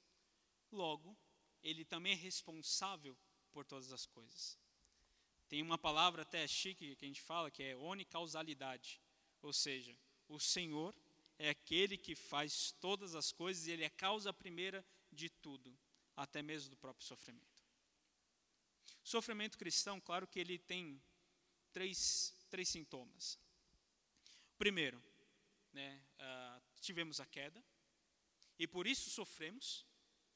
[0.72, 1.18] Logo,
[1.62, 3.18] ele também é responsável
[3.52, 4.58] por todas as coisas.
[5.50, 9.02] Tem uma palavra até chique que a gente fala que é onicausalidade,
[9.42, 9.98] ou seja,
[10.30, 10.96] o Senhor
[11.38, 15.78] é aquele que faz todas as coisas e ele é a causa primeira de tudo,
[16.16, 17.62] até mesmo do próprio sofrimento.
[19.04, 21.02] O sofrimento cristão, claro que ele tem
[21.74, 23.38] três, três sintomas.
[24.58, 25.04] Primeiro,
[25.74, 27.62] né, uh, tivemos a queda
[28.60, 29.86] e por isso sofremos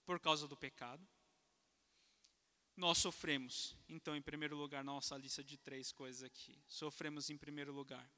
[0.05, 1.05] por causa do pecado.
[2.77, 3.75] nós sofremos.
[3.87, 6.61] Então, em primeiro lugar, nossa lista de três coisas aqui.
[6.67, 8.09] Sofremos em primeiro lugar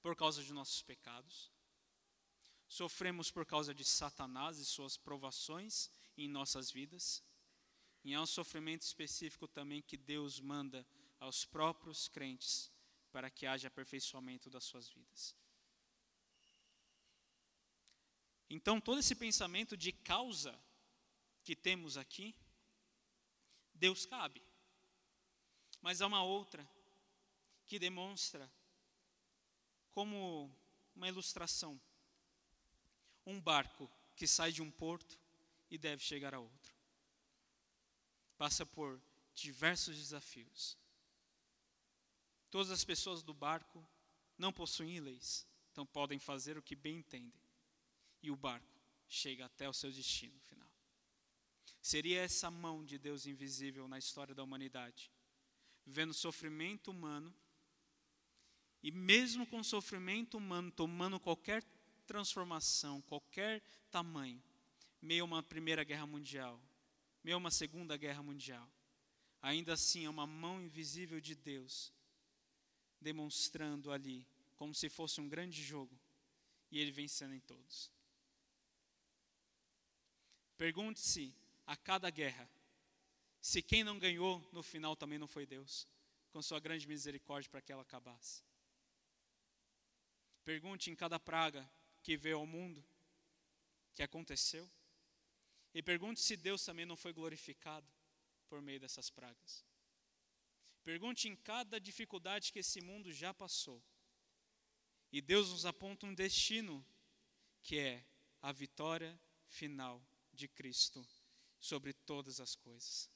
[0.00, 1.50] por causa de nossos pecados.
[2.68, 7.22] Sofremos por causa de Satanás e suas provações em nossas vidas.
[8.04, 10.86] E há um sofrimento específico também que Deus manda
[11.18, 12.70] aos próprios crentes
[13.10, 15.34] para que haja aperfeiçoamento das suas vidas.
[18.48, 20.56] Então, todo esse pensamento de causa
[21.46, 22.34] que temos aqui,
[23.72, 24.42] Deus cabe.
[25.80, 26.68] Mas há uma outra
[27.64, 28.50] que demonstra
[29.92, 30.52] como
[30.94, 31.80] uma ilustração
[33.24, 35.18] um barco que sai de um porto
[35.70, 36.74] e deve chegar a outro.
[38.36, 39.00] Passa por
[39.34, 40.76] diversos desafios.
[42.50, 43.84] Todas as pessoas do barco
[44.38, 47.40] não possuem leis, então podem fazer o que bem entendem.
[48.22, 50.75] E o barco chega até o seu destino final.
[51.86, 55.08] Seria essa mão de Deus invisível na história da humanidade,
[55.86, 57.32] vendo sofrimento humano,
[58.82, 61.62] e mesmo com sofrimento humano tomando qualquer
[62.04, 64.42] transformação, qualquer tamanho,
[65.00, 66.60] meio uma primeira guerra mundial,
[67.22, 68.68] meio uma segunda guerra mundial,
[69.40, 71.92] ainda assim é uma mão invisível de Deus
[73.00, 74.26] demonstrando ali
[74.56, 75.96] como se fosse um grande jogo
[76.68, 77.92] e ele vencendo em todos.
[80.58, 82.48] Pergunte-se a cada guerra
[83.46, 85.86] se quem não ganhou no final também não foi Deus,
[86.30, 88.42] com sua grande misericórdia para que ela acabasse.
[90.44, 91.64] Pergunte em cada praga
[92.02, 92.84] que veio ao mundo,
[93.94, 94.68] que aconteceu,
[95.72, 97.86] e pergunte se Deus também não foi glorificado
[98.48, 99.64] por meio dessas pragas.
[100.82, 103.80] Pergunte em cada dificuldade que esse mundo já passou.
[105.12, 106.84] E Deus nos aponta um destino,
[107.62, 108.04] que é
[108.42, 111.06] a vitória final de Cristo
[111.66, 113.10] sobre todas as coisas.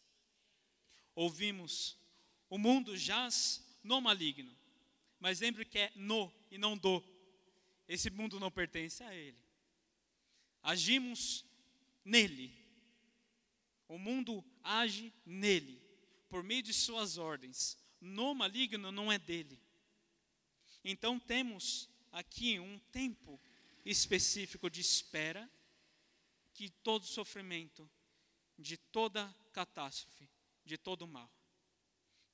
[1.15, 1.97] Ouvimos,
[2.49, 4.55] o mundo jaz no maligno,
[5.19, 7.03] mas lembre que é no e não do.
[7.87, 9.39] Esse mundo não pertence a ele.
[10.63, 11.45] Agimos
[12.05, 12.53] nele.
[13.89, 15.83] O mundo age nele,
[16.29, 17.77] por meio de suas ordens.
[18.01, 19.61] No maligno não é dele.
[20.85, 23.41] Então temos aqui um tempo
[23.85, 25.51] específico de espera
[26.55, 27.89] que todo sofrimento,
[28.61, 30.29] de toda catástrofe,
[30.65, 31.31] de todo mal,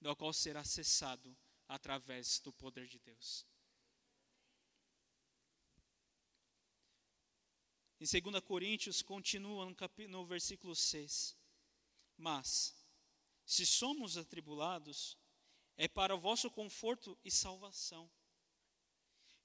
[0.00, 1.36] do qual será cessado
[1.68, 3.46] através do poder de Deus.
[7.98, 9.74] Em 2 Coríntios, continua no,
[10.08, 11.34] no versículo 6.
[12.16, 12.74] Mas,
[13.44, 15.16] se somos atribulados,
[15.76, 18.10] é para o vosso conforto e salvação.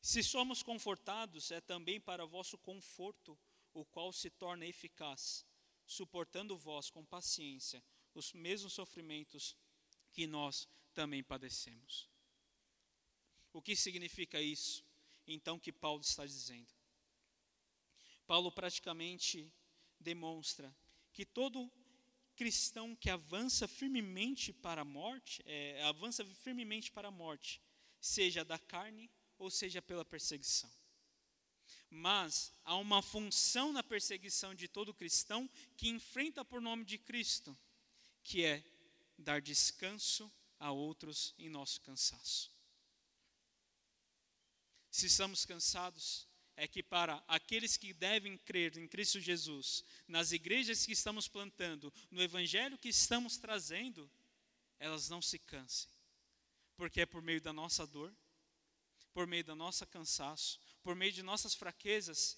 [0.02, 3.38] Se somos confortados, é também para o vosso conforto,
[3.74, 5.46] o qual se torna eficaz,
[5.92, 7.84] suportando vós com paciência
[8.14, 9.56] os mesmos sofrimentos
[10.12, 12.10] que nós também padecemos.
[13.54, 14.86] O que significa isso?
[15.28, 16.74] Então, que Paulo está dizendo?
[18.26, 19.54] Paulo praticamente
[20.00, 20.74] demonstra
[21.12, 21.72] que todo
[22.36, 27.62] cristão que avança firmemente para a morte, é, avança firmemente para a morte,
[28.00, 30.72] seja da carne ou seja pela perseguição.
[31.94, 37.56] Mas há uma função na perseguição de todo cristão que enfrenta por nome de Cristo,
[38.24, 38.64] que é
[39.18, 42.50] dar descanso a outros em nosso cansaço.
[44.90, 46.26] Se estamos cansados,
[46.56, 51.94] é que para aqueles que devem crer em Cristo Jesus, nas igrejas que estamos plantando,
[52.10, 54.10] no evangelho que estamos trazendo,
[54.80, 55.92] elas não se cansem,
[56.78, 58.14] porque é por meio da nossa dor,
[59.14, 62.38] por meio da nossa cansaço, por meio de nossas fraquezas,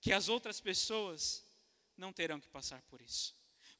[0.00, 1.44] que as outras pessoas
[1.96, 3.34] não terão que passar por isso.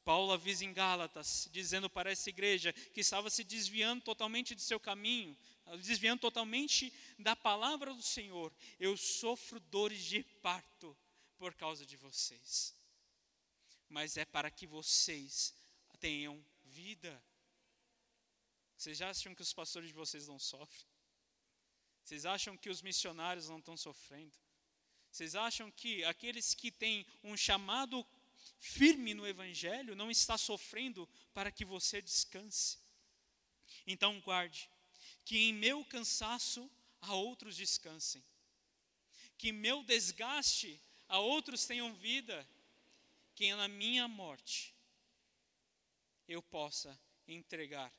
[0.05, 4.79] Paulo avisa em Gálatas, dizendo para essa igreja que estava se desviando totalmente de seu
[4.79, 5.37] caminho,
[5.83, 8.55] desviando totalmente da palavra do Senhor.
[8.79, 10.97] Eu sofro dores de parto
[11.37, 12.73] por causa de vocês.
[13.89, 15.53] Mas é para que vocês
[15.99, 17.21] tenham vida.
[18.77, 20.87] Vocês já acham que os pastores de vocês não sofrem?
[22.07, 24.33] Vocês acham que os missionários não estão sofrendo?
[25.11, 28.07] Vocês acham que aqueles que têm um chamado
[28.61, 32.79] firme no evangelho não está sofrendo para que você descanse?
[33.85, 34.71] Então guarde
[35.25, 38.23] que em meu cansaço a outros descansem,
[39.37, 42.49] que meu desgaste a outros tenham vida,
[43.35, 44.73] que na minha morte
[46.29, 46.97] eu possa
[47.27, 47.93] entregar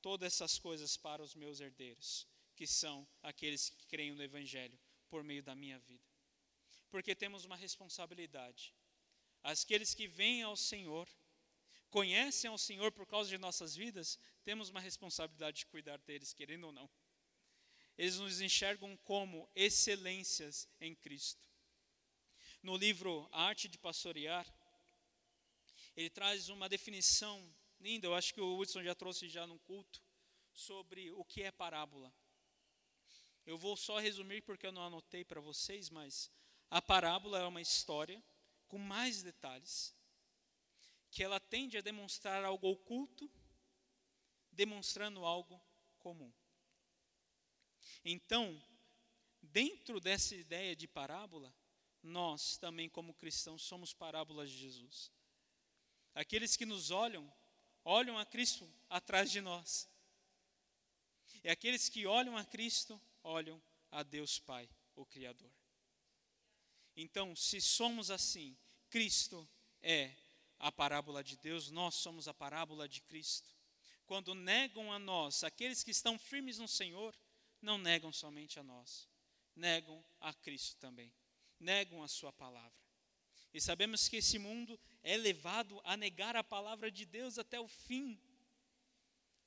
[0.00, 2.29] todas essas coisas para os meus herdeiros,
[2.60, 6.04] que são aqueles que creem no Evangelho por meio da minha vida.
[6.90, 8.74] Porque temos uma responsabilidade.
[9.42, 11.08] Aqueles que vêm ao Senhor
[11.88, 16.64] conhecem ao Senhor por causa de nossas vidas, temos uma responsabilidade de cuidar deles, querendo
[16.64, 16.90] ou não.
[17.96, 21.42] Eles nos enxergam como excelências em Cristo.
[22.62, 24.46] No livro A Arte de Pastorear,
[25.96, 27.42] ele traz uma definição
[27.80, 30.02] linda, eu acho que o Hudson já trouxe já no culto,
[30.52, 32.12] sobre o que é parábola.
[33.46, 36.30] Eu vou só resumir porque eu não anotei para vocês, mas
[36.70, 38.22] a parábola é uma história
[38.68, 39.94] com mais detalhes,
[41.10, 43.28] que ela tende a demonstrar algo oculto,
[44.52, 45.60] demonstrando algo
[45.98, 46.32] comum.
[48.04, 48.62] Então,
[49.42, 51.52] dentro dessa ideia de parábola,
[52.02, 55.10] nós também, como cristãos, somos parábolas de Jesus.
[56.14, 57.30] Aqueles que nos olham,
[57.84, 59.88] olham a Cristo atrás de nós.
[61.42, 65.50] E aqueles que olham a Cristo, olham a Deus Pai, o Criador.
[66.96, 68.56] Então, se somos assim,
[68.88, 69.48] Cristo
[69.82, 70.14] é
[70.58, 73.48] a parábola de Deus, nós somos a parábola de Cristo.
[74.06, 77.16] Quando negam a nós, aqueles que estão firmes no Senhor,
[77.62, 79.08] não negam somente a nós,
[79.54, 81.12] negam a Cristo também,
[81.58, 82.78] negam a Sua palavra.
[83.52, 87.66] E sabemos que esse mundo é levado a negar a palavra de Deus até o
[87.66, 88.20] fim.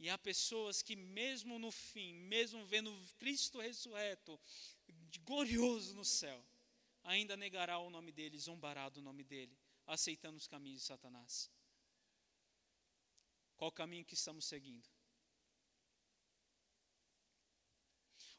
[0.04, 4.38] E há pessoas que, mesmo no fim, mesmo vendo Cristo ressurreto,
[5.22, 6.46] glorioso no céu,
[7.06, 11.50] ainda negará o nome dele, zombará do nome dele, aceitando os caminhos de Satanás.
[13.56, 14.90] Qual o caminho que estamos seguindo?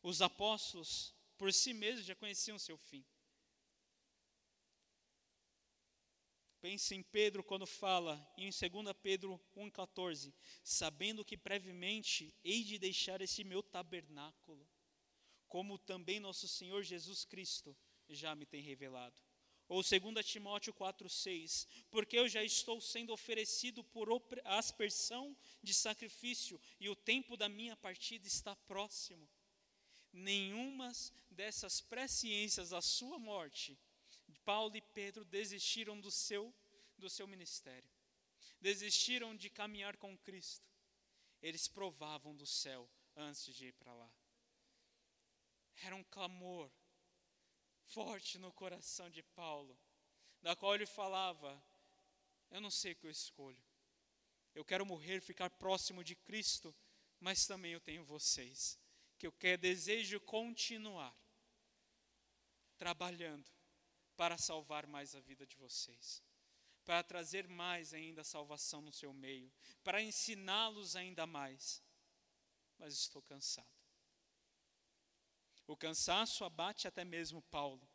[0.03, 3.03] Os apóstolos, por si mesmos, já conheciam seu fim.
[6.65, 13.21] Pense em Pedro quando fala em 2 Pedro 1,14: Sabendo que brevemente hei de deixar
[13.21, 14.67] esse meu tabernáculo,
[15.47, 17.77] como também nosso Senhor Jesus Cristo
[18.09, 19.21] já me tem revelado.
[19.69, 24.09] Ou 2 Timóteo 4,6: Porque eu já estou sendo oferecido por
[24.43, 29.29] aspersão de sacrifício, e o tempo da minha partida está próximo.
[30.11, 30.91] Nenhuma
[31.31, 33.79] dessas presciências da sua morte,
[34.45, 36.55] Paulo e Pedro desistiram do seu,
[36.99, 37.91] do seu ministério,
[38.61, 40.69] desistiram de caminhar com Cristo.
[41.43, 44.11] Eles provavam do céu antes de ir para lá.
[45.83, 46.71] Era um clamor
[47.87, 49.79] forte no coração de Paulo,
[50.41, 51.63] da qual ele falava:
[52.51, 53.63] Eu não sei o que eu escolho.
[54.55, 56.75] Eu quero morrer, ficar próximo de Cristo,
[57.19, 58.79] mas também eu tenho vocês,
[59.19, 61.15] que eu quero, desejo continuar
[62.77, 63.51] trabalhando
[64.17, 66.23] para salvar mais a vida de vocês,
[66.85, 69.53] para trazer mais ainda salvação no seu meio,
[69.83, 71.83] para ensiná-los ainda mais.
[72.79, 73.69] Mas estou cansado.
[75.67, 77.89] O cansaço abate até mesmo Paulo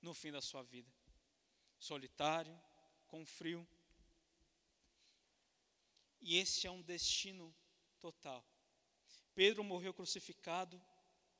[0.00, 0.92] no fim da sua vida.
[1.78, 2.58] Solitário,
[3.08, 3.66] com frio.
[6.20, 7.54] E esse é um destino
[7.98, 8.44] total.
[9.34, 10.80] Pedro morreu crucificado,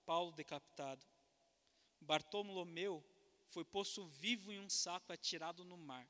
[0.04, 1.04] Paulo decapitado.
[2.00, 3.04] Bartolomeu
[3.48, 6.08] foi posto vivo em um saco atirado no mar.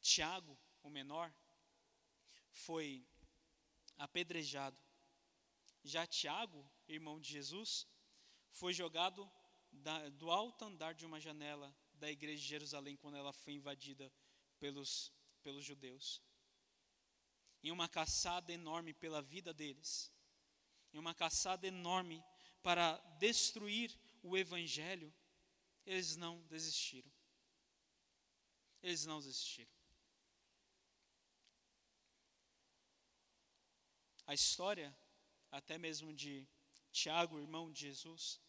[0.00, 1.34] Tiago, o menor,
[2.50, 3.06] foi
[3.98, 4.78] apedrejado.
[5.82, 7.86] Já Tiago, irmão de Jesus,
[8.50, 9.30] foi jogado
[9.70, 14.12] da, do alto andar de uma janela da igreja de Jerusalém quando ela foi invadida
[14.58, 15.12] pelos,
[15.42, 16.22] pelos judeus.
[17.62, 20.12] Em uma caçada enorme pela vida deles,
[20.92, 22.22] em uma caçada enorme
[22.66, 25.14] para destruir o evangelho,
[25.84, 27.08] eles não desistiram.
[28.82, 29.70] Eles não desistiram.
[34.26, 34.88] A história
[35.52, 36.44] até mesmo de
[36.90, 38.42] Tiago, irmão de Jesus,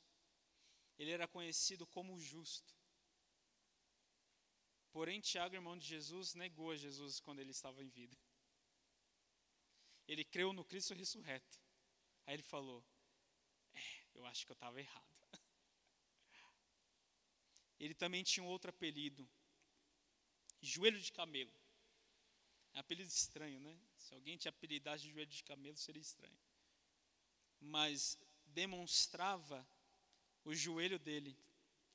[0.97, 2.75] ele era conhecido como justo.
[4.91, 8.17] Porém, Tiago, irmão de Jesus, negou a Jesus quando ele estava em vida.
[10.07, 11.61] Ele creu no Cristo ressurreto.
[12.25, 12.83] Aí ele falou:
[14.17, 15.15] eu acho que eu estava errado.
[17.79, 19.25] Ele também tinha um outro apelido,
[20.61, 21.53] joelho de camelo.
[22.73, 23.79] É um apelido estranho, né?
[23.97, 26.37] Se alguém te apelidasse de joelho de camelo, seria estranho
[27.59, 29.67] mas demonstrava
[30.43, 31.37] o joelho dele,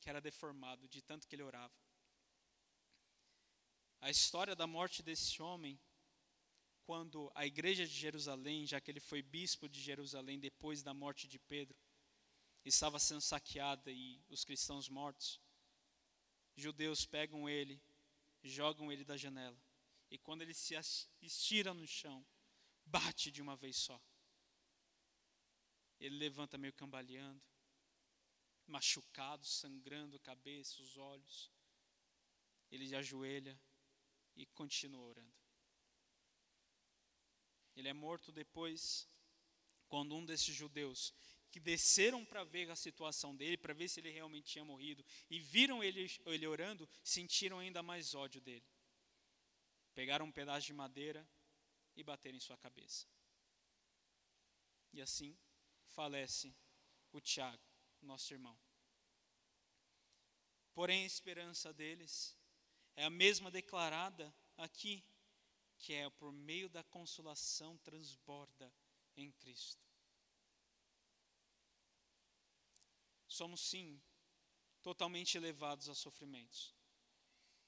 [0.01, 1.73] que era deformado, de tanto que ele orava.
[4.01, 5.81] A história da morte desse homem,
[6.85, 11.29] quando a igreja de Jerusalém, já que ele foi bispo de Jerusalém depois da morte
[11.29, 11.79] de Pedro,
[12.65, 15.41] estava sendo saqueada e os cristãos mortos,
[16.57, 17.83] judeus pegam ele,
[18.43, 19.61] jogam ele da janela,
[20.11, 20.75] e quando ele se
[21.21, 22.25] estira no chão,
[22.85, 24.01] bate de uma vez só.
[25.99, 27.43] Ele levanta meio cambaleando,
[28.67, 31.51] machucado, sangrando a cabeça, os olhos.
[32.71, 33.61] ele ajoelha
[34.35, 35.35] e continua orando.
[37.77, 39.09] Ele é morto depois,
[39.89, 41.15] quando um desses judeus
[41.53, 45.39] que desceram para ver a situação dele, para ver se ele realmente tinha morrido, e
[45.39, 48.67] viram ele, ele orando, sentiram ainda mais ódio dele.
[49.95, 51.29] Pegaram um pedaço de madeira
[51.95, 53.07] e bateram em sua cabeça.
[54.95, 55.39] E assim
[55.89, 56.57] falece
[57.13, 57.63] o Tiago,
[58.01, 58.59] nosso irmão.
[60.73, 62.35] Porém, a esperança deles
[62.97, 65.05] é a mesma declarada aqui,
[65.79, 68.73] que é por meio da consolação transborda
[69.15, 69.92] em Cristo.
[73.39, 73.99] Somos sim
[74.83, 76.75] totalmente levados a sofrimentos.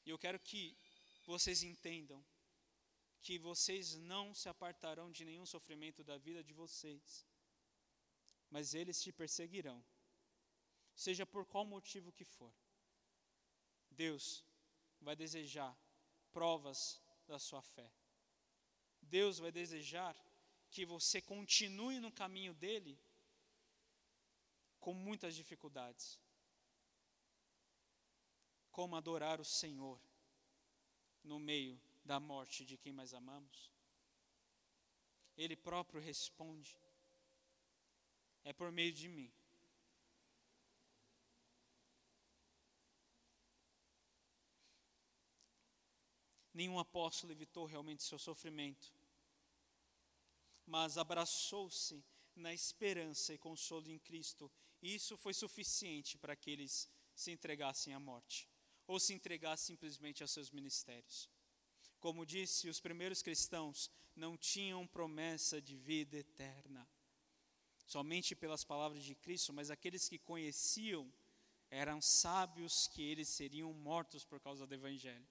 [0.05, 0.77] E eu quero que
[1.25, 2.23] vocês entendam
[3.23, 7.27] que vocês não se apartarão de nenhum sofrimento da vida de vocês,
[8.51, 9.83] mas eles te perseguirão,
[10.95, 12.55] seja por qual motivo que for.
[13.91, 14.45] Deus
[15.01, 15.73] vai desejar
[16.31, 17.91] provas da sua fé.
[19.01, 20.15] Deus vai desejar
[20.71, 23.01] que você continue no caminho dele
[24.85, 26.21] com muitas dificuldades.
[28.71, 29.99] Como adorar o Senhor
[31.23, 33.73] no meio da morte de quem mais amamos?
[35.39, 36.77] Ele próprio responde:
[38.45, 39.33] é por meio de mim.
[46.53, 48.93] Nenhum apóstolo evitou realmente seu sofrimento,
[50.67, 52.05] mas abraçou-se
[52.37, 54.53] na esperança e consolo em Cristo.
[54.87, 58.49] Isso foi suficiente para que eles se entregassem à morte,
[58.87, 61.29] ou se entregassem simplesmente aos seus ministérios.
[62.01, 66.87] Como disse, os primeiros cristãos não tinham promessa de vida eterna,
[67.87, 71.11] somente pelas palavras de Cristo, mas aqueles que conheciam
[71.71, 75.27] eram sábios que eles seriam mortos por causa do Evangelho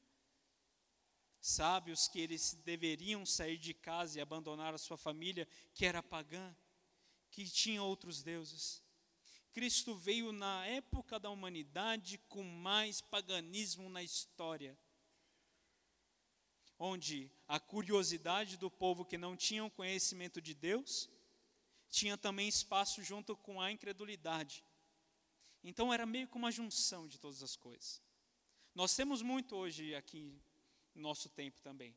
[1.43, 6.55] sábios que eles deveriam sair de casa e abandonar a sua família, que era pagã,
[7.29, 8.82] que tinha outros deuses.
[9.53, 14.77] Cristo veio na época da humanidade com mais paganismo na história,
[16.79, 21.07] onde a curiosidade do povo que não tinha o conhecimento de Deus
[21.89, 24.65] tinha também espaço junto com a incredulidade.
[25.63, 28.01] Então era meio que uma junção de todas as coisas.
[28.73, 30.41] Nós temos muito hoje aqui
[30.95, 31.95] nosso tempo também.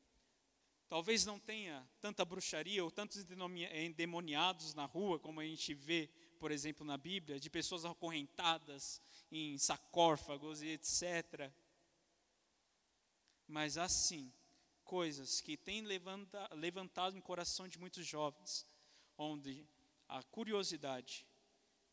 [0.88, 3.26] Talvez não tenha tanta bruxaria ou tantos
[3.72, 9.58] endemoniados na rua, como a gente vê, por exemplo, na Bíblia, de pessoas acorrentadas em
[9.58, 11.50] sarcófagos e etc.
[13.46, 14.32] Mas assim,
[14.84, 18.66] coisas que têm levanta, levantado no coração de muitos jovens,
[19.18, 19.66] onde
[20.08, 21.26] a curiosidade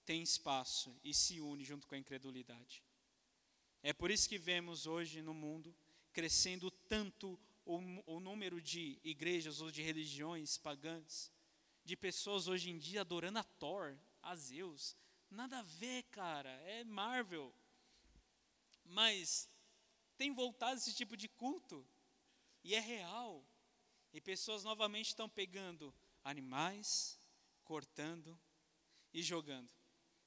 [0.06, 2.84] tem espaço e se une junto com a incredulidade.
[3.82, 5.76] É por isso que vemos hoje no mundo
[6.14, 11.32] crescendo tanto o, o número de igrejas ou de religiões pagãs,
[11.84, 14.96] de pessoas hoje em dia adorando a Thor, a Zeus.
[15.30, 17.54] Nada a ver, cara, é Marvel.
[18.84, 19.48] Mas
[20.18, 21.88] tem voltado esse tipo de culto,
[22.64, 23.46] e é real.
[24.12, 25.94] E pessoas novamente estão pegando
[26.24, 27.20] animais,
[27.64, 28.40] cortando
[29.14, 29.70] e jogando.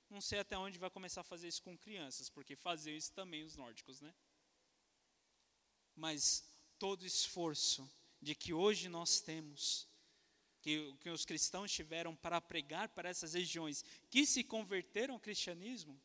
[0.09, 3.43] Não sei até onde vai começar a fazer isso com crianças, porque faziam isso também
[3.43, 4.15] os nórdicos, né?
[5.97, 6.45] mas
[6.79, 7.91] todo esforço
[8.21, 9.89] de que hoje nós temos,
[10.67, 15.97] que, que os cristãos tiveram para pregar para essas regiões que se converteram ao cristianismo,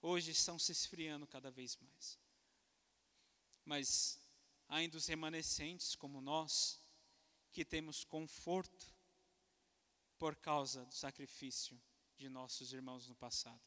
[0.00, 2.18] hoje estão se esfriando cada vez mais.
[3.66, 4.18] Mas
[4.66, 6.80] ainda os remanescentes, como nós,
[7.52, 8.86] que temos conforto
[10.16, 11.78] por causa do sacrifício
[12.16, 13.60] de nossos irmãos no passado.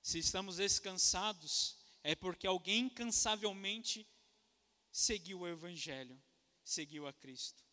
[0.00, 4.06] Se estamos descansados, é porque alguém incansavelmente
[4.92, 6.16] seguiu o Evangelho,
[6.62, 7.67] seguiu a Cristo.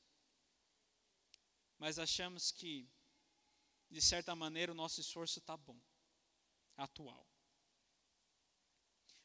[1.78, 2.90] Mas achamos que,
[3.90, 5.80] de certa maneira, o nosso esforço está bom,
[6.78, 7.28] atual.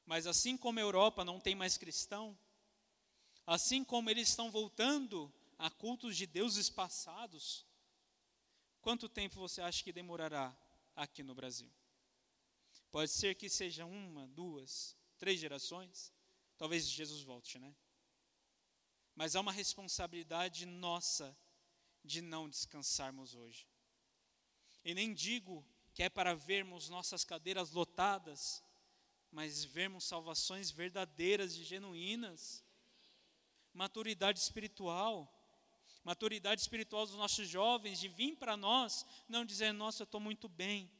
[0.04, 2.36] Mas assim como a Europa não tem mais cristão,
[3.46, 7.66] assim como eles estão voltando a cultos de deuses passados,
[8.80, 10.56] quanto tempo você acha que demorará
[10.96, 11.70] aqui no Brasil?
[12.90, 16.12] Pode ser que seja uma, duas, três gerações.
[16.58, 17.74] Talvez Jesus volte, né?
[19.14, 21.36] Mas há uma responsabilidade nossa
[22.04, 23.66] de não descansarmos hoje.
[24.84, 28.62] E nem digo que é para vermos nossas cadeiras lotadas,
[29.30, 32.64] mas vermos salvações verdadeiras e genuínas.
[33.72, 35.36] Maturidade espiritual.
[36.02, 40.48] Maturidade espiritual dos nossos jovens, de vir para nós, não dizer, nossa, eu estou muito
[40.48, 40.90] bem,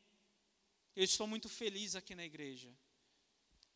[0.94, 2.70] eu estou muito feliz aqui na igreja.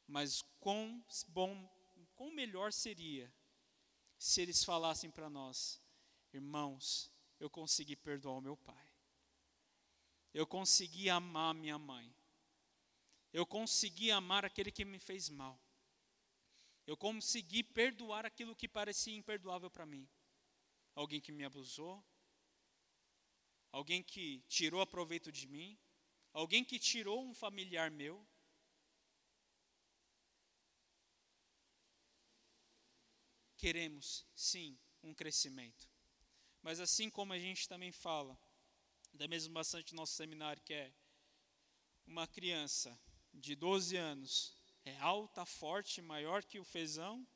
[0.07, 1.66] Mas quão bom,
[2.14, 3.33] quão melhor seria
[4.18, 5.81] se eles falassem para nós,
[6.31, 7.11] irmãos,
[7.45, 8.88] eu consegui perdoar o meu pai.
[10.32, 12.16] Eu consegui amar minha mãe.
[13.32, 15.61] Eu consegui amar aquele que me fez mal.
[16.86, 20.09] Eu consegui perdoar aquilo que parecia imperdoável para mim.
[20.95, 22.03] Alguém que me abusou,
[23.70, 25.78] alguém que tirou proveito de mim,
[26.32, 28.26] alguém que tirou um familiar meu.
[33.59, 35.93] Queremos, sim, um crescimento.
[36.65, 38.41] Mas assim como a gente também fala,
[39.12, 40.95] da mesmo bastante no nosso seminário, que é
[42.07, 42.99] uma criança
[43.35, 47.29] de 12 anos é alta, forte, maior que o fezão,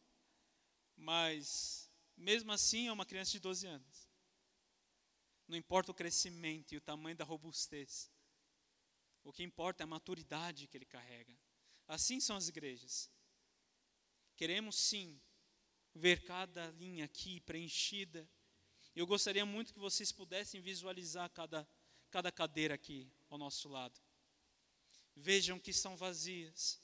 [0.97, 4.09] mas mesmo assim é uma criança de 12 anos.
[5.47, 8.11] Não importa o crescimento e o tamanho da robustez.
[9.22, 11.39] O que importa é a maturidade que ele carrega.
[11.87, 13.11] Assim são as igrejas.
[14.37, 15.20] Queremos sim
[15.95, 18.26] ver cada linha aqui preenchida.
[18.99, 21.64] Eu gostaria muito que vocês pudessem visualizar cada,
[22.11, 23.96] cada cadeira aqui ao nosso lado.
[25.14, 26.80] Vejam que são vazias.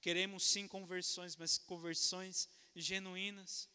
[0.00, 3.70] Queremos sim conversões, mas conversões genuínas,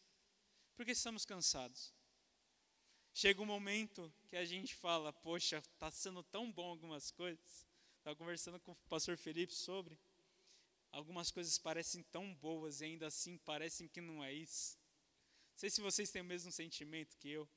[0.76, 1.94] porque estamos cansados.
[3.14, 7.66] Chega um momento que a gente fala, poxa, está sendo tão bom algumas coisas.
[7.96, 9.98] Estava conversando com o pastor Felipe sobre.
[10.90, 14.76] Algumas coisas parecem tão boas e ainda assim parecem que não é isso.
[15.52, 17.48] Não sei se vocês têm o mesmo sentimento que eu.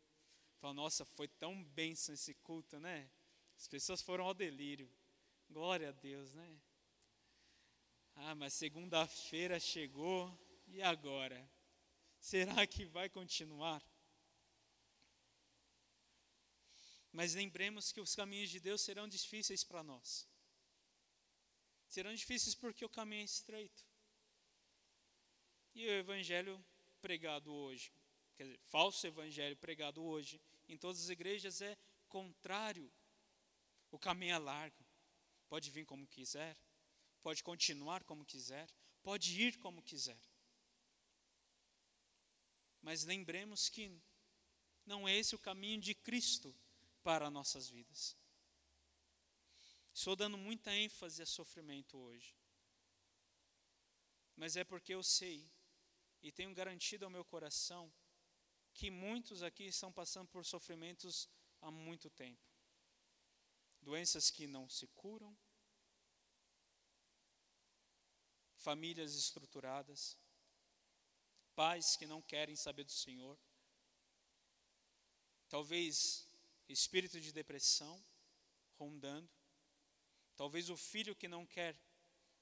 [0.65, 3.07] Fala, nossa, foi tão benção esse culto, né?
[3.55, 4.91] As pessoas foram ao delírio.
[5.47, 6.59] Glória a Deus, né?
[8.15, 10.35] Ah, mas segunda-feira chegou
[10.65, 11.47] e agora?
[12.19, 13.79] Será que vai continuar?
[17.11, 20.27] Mas lembremos que os caminhos de Deus serão difíceis para nós.
[21.87, 23.85] Serão difíceis porque o caminho é estreito.
[25.75, 26.65] E o evangelho
[26.99, 27.93] pregado hoje,
[28.35, 32.91] quer dizer, falso evangelho pregado hoje em todas as igrejas é contrário.
[33.91, 34.85] O caminho é largo.
[35.47, 36.57] Pode vir como quiser,
[37.21, 38.67] pode continuar como quiser,
[39.03, 40.19] pode ir como quiser.
[42.81, 43.91] Mas lembremos que
[44.85, 46.55] não é esse o caminho de Cristo
[47.03, 48.17] para nossas vidas.
[49.93, 52.35] Estou dando muita ênfase a sofrimento hoje.
[54.35, 55.49] Mas é porque eu sei
[56.21, 57.91] e tenho garantido ao meu coração
[58.75, 61.29] que muitos aqui estão passando por sofrimentos
[61.61, 62.45] há muito tempo.
[63.81, 65.35] Doenças que não se curam,
[68.57, 70.17] famílias estruturadas,
[71.55, 73.39] pais que não querem saber do Senhor,
[75.47, 76.27] talvez
[76.67, 78.03] espírito de depressão
[78.77, 79.29] rondando,
[80.35, 81.79] talvez o filho que não quer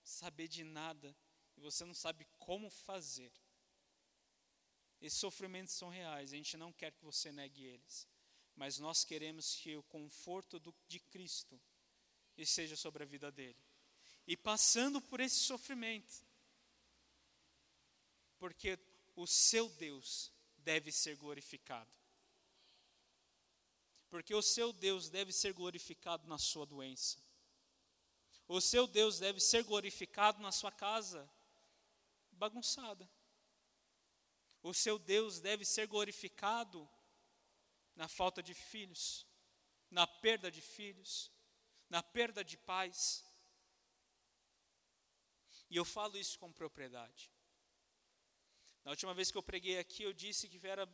[0.03, 1.15] saber de nada
[1.55, 3.31] e você não sabe como fazer.
[5.03, 8.07] Esses sofrimentos são reais, a gente não quer que você negue eles,
[8.55, 11.61] mas nós queremos que o conforto do, de Cristo
[12.37, 13.61] esteja sobre a vida dele
[14.25, 16.25] e passando por esse sofrimento,
[18.39, 18.79] porque
[19.13, 21.91] o seu Deus deve ser glorificado.
[24.09, 27.21] Porque o seu Deus deve ser glorificado na sua doença.
[28.47, 31.29] O seu Deus deve ser glorificado na sua casa
[32.31, 33.09] bagunçada.
[34.63, 36.89] O seu Deus deve ser glorificado
[37.95, 39.27] na falta de filhos,
[39.91, 41.31] na perda de filhos,
[41.89, 43.23] na perda de pais,
[45.73, 47.31] e eu falo isso com propriedade.
[48.83, 50.85] Na última vez que eu preguei aqui, eu disse que era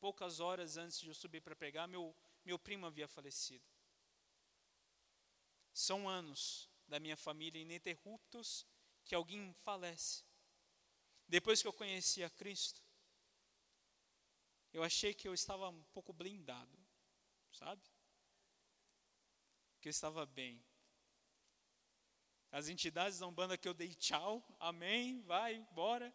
[0.00, 2.12] poucas horas antes de eu subir para pregar, meu,
[2.44, 3.64] meu primo havia falecido.
[5.72, 8.66] São anos da minha família ininterruptos
[9.04, 10.24] que alguém falece.
[11.34, 12.80] Depois que eu conheci a Cristo,
[14.72, 16.78] eu achei que eu estava um pouco blindado,
[17.50, 17.82] sabe?
[19.80, 20.64] Que eu estava bem.
[22.52, 26.14] As entidades da Umbanda que eu dei tchau, amém, vai, bora.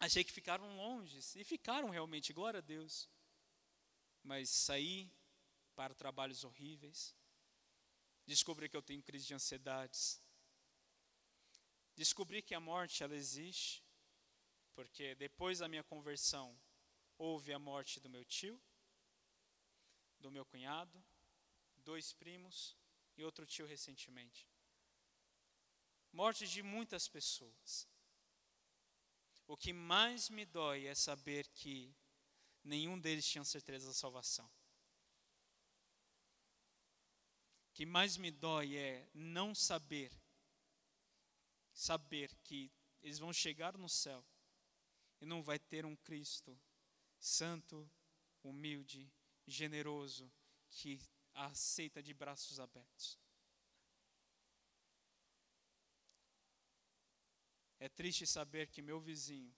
[0.00, 3.08] Achei que ficaram longe, e ficaram realmente, glória a Deus.
[4.24, 5.08] Mas saí
[5.76, 7.14] para trabalhos horríveis,
[8.26, 10.20] descobri que eu tenho crise de ansiedades,
[11.94, 13.83] descobri que a morte ela existe,
[14.74, 16.58] porque depois da minha conversão
[17.16, 18.60] houve a morte do meu tio,
[20.18, 21.02] do meu cunhado,
[21.76, 22.76] dois primos
[23.16, 24.48] e outro tio recentemente
[26.14, 27.88] morte de muitas pessoas.
[29.46, 31.94] O que mais me dói é saber que
[32.62, 34.46] nenhum deles tinha certeza da salvação.
[37.68, 40.12] O que mais me dói é não saber
[41.72, 42.72] saber que
[43.02, 44.24] eles vão chegar no céu
[45.24, 46.54] e não vai ter um Cristo
[47.18, 47.90] santo,
[48.42, 49.10] humilde,
[49.46, 50.30] generoso,
[50.70, 51.00] que
[51.32, 53.18] a aceita de braços abertos.
[57.78, 59.56] É triste saber que meu vizinho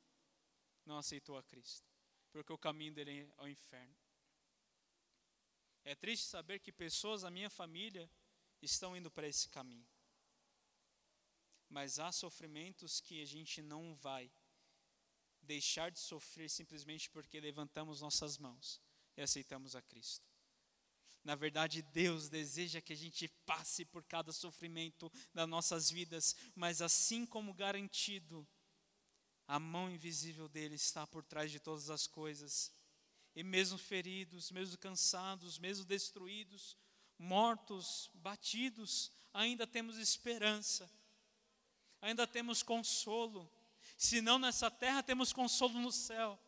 [0.85, 1.91] não aceitou a Cristo,
[2.31, 3.97] porque o caminho dele é ao inferno.
[5.83, 8.09] É triste saber que pessoas da minha família
[8.63, 9.89] estão indo para esse caminho.
[11.69, 14.31] Mas há sofrimentos que a gente não vai
[15.47, 18.81] deixar de sofrer simplesmente porque levantamos nossas mãos
[19.17, 20.27] e aceitamos a Cristo.
[21.25, 26.81] Na verdade, Deus deseja que a gente passe por cada sofrimento das nossas vidas, mas
[26.81, 28.47] assim como garantido,
[29.49, 32.71] a mão invisível dele está por trás de todas as coisas.
[33.35, 36.77] E mesmo feridos, mesmo cansados, mesmo destruídos,
[37.19, 40.91] mortos, batidos, ainda temos esperança,
[42.01, 43.51] ainda temos consolo.
[43.97, 46.39] Se não nessa terra, temos consolo no céu,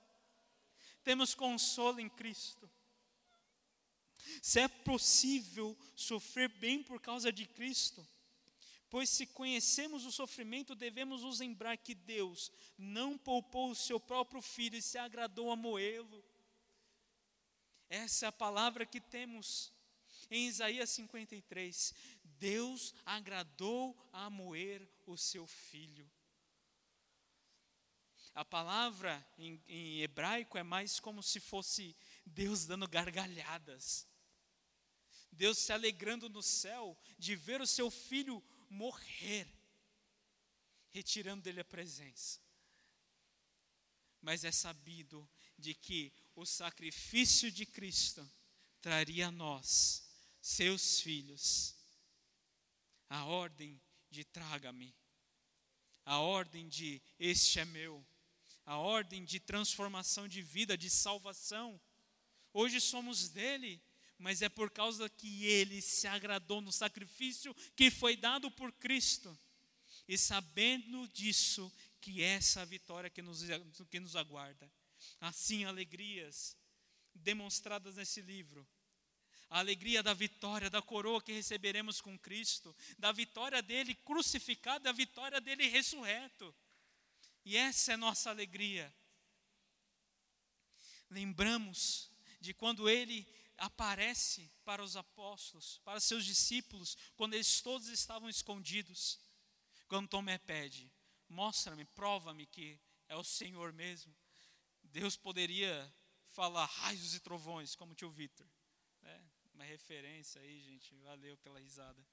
[1.02, 2.70] temos consolo em Cristo.
[4.42, 8.06] Se é possível sofrer bem por causa de Cristo,
[8.90, 14.42] pois se conhecemos o sofrimento, devemos nos lembrar que Deus não poupou o seu próprio
[14.42, 16.24] filho e se agradou a moê-lo.
[17.88, 19.72] Essa é a palavra que temos
[20.30, 21.94] em Isaías 53.
[22.38, 26.08] Deus agradou a moer o seu filho.
[28.34, 34.06] A palavra em, em hebraico é mais como se fosse Deus dando gargalhadas.
[35.32, 39.46] Deus se alegrando no céu de ver o seu filho morrer,
[40.90, 42.40] retirando dele a presença.
[44.20, 48.28] Mas é sabido de que o sacrifício de Cristo
[48.80, 50.08] traria a nós,
[50.40, 51.76] seus filhos,
[53.08, 54.94] a ordem de traga-me,
[56.04, 58.04] a ordem de este é meu,
[58.68, 61.80] a ordem de transformação de vida, de salvação.
[62.52, 63.82] Hoje somos dele,
[64.18, 69.36] mas é por causa que ele se agradou no sacrifício que foi dado por Cristo.
[70.06, 73.42] E sabendo disso, que essa é a vitória que nos,
[73.90, 74.70] que nos aguarda.
[75.18, 76.54] Assim, alegrias
[77.14, 78.68] demonstradas nesse livro.
[79.48, 84.92] A alegria da vitória, da coroa que receberemos com Cristo, da vitória dele crucificado, da
[84.92, 86.54] vitória dele ressurreto.
[87.48, 88.94] E essa é nossa alegria.
[91.08, 93.26] Lembramos de quando ele
[93.56, 99.18] aparece para os apóstolos, para seus discípulos, quando eles todos estavam escondidos.
[99.88, 100.92] Quando Tomé pede,
[101.26, 102.78] mostra-me, prova-me que
[103.08, 104.14] é o Senhor mesmo.
[104.82, 105.90] Deus poderia
[106.28, 108.46] falar raios e trovões, como o tio Vitor.
[109.04, 109.22] É,
[109.54, 112.06] uma referência aí, gente, valeu pela risada.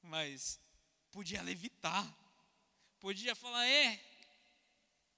[0.00, 0.60] Mas
[1.10, 2.06] podia levitar,
[3.00, 4.13] podia falar, é,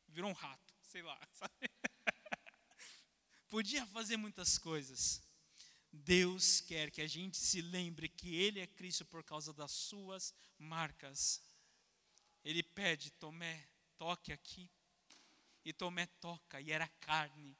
[0.09, 1.71] virou um rato, sei lá, sabe?
[3.49, 5.23] podia fazer muitas coisas.
[5.93, 10.35] Deus quer que a gente se lembre que Ele é Cristo por causa das suas
[10.59, 11.43] marcas.
[12.45, 14.71] Ele pede, Tomé, toque aqui.
[15.65, 17.57] E Tomé toca, e era carne.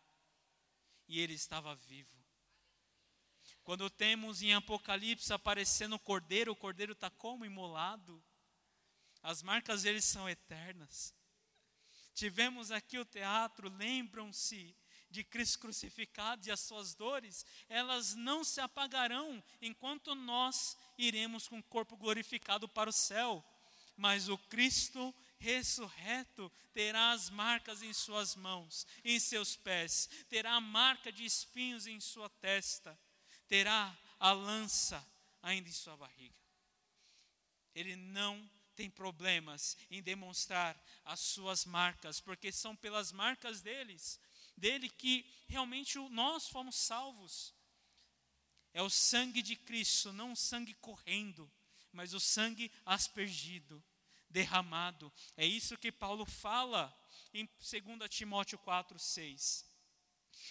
[1.09, 2.17] E ele estava vivo.
[3.65, 8.23] Quando temos em Apocalipse aparecendo o cordeiro, o cordeiro está como imolado.
[9.23, 11.13] As marcas dele são eternas.
[12.17, 14.75] Tivemos aqui o teatro, lembram-se
[15.11, 21.59] de Cristo crucificado e as suas dores, elas não se apagarão enquanto nós iremos com
[21.59, 23.45] o corpo glorificado para o céu.
[23.99, 30.61] Mas o Cristo ressurreto terá as marcas em suas mãos, em seus pés, terá a
[30.61, 32.99] marca de espinhos em sua testa,
[33.47, 35.07] terá a lança
[35.43, 36.35] ainda em sua barriga.
[37.75, 44.21] Ele não tem problemas em demonstrar as suas marcas, porque são pelas marcas deles
[44.57, 47.55] dele que realmente nós fomos salvos.
[48.73, 51.51] É o sangue de Cristo, não o sangue correndo,
[51.93, 53.83] mas o sangue aspergido,
[54.29, 55.13] derramado.
[55.37, 56.95] É isso que Paulo fala
[57.33, 59.65] em 2 Timóteo 4, 6.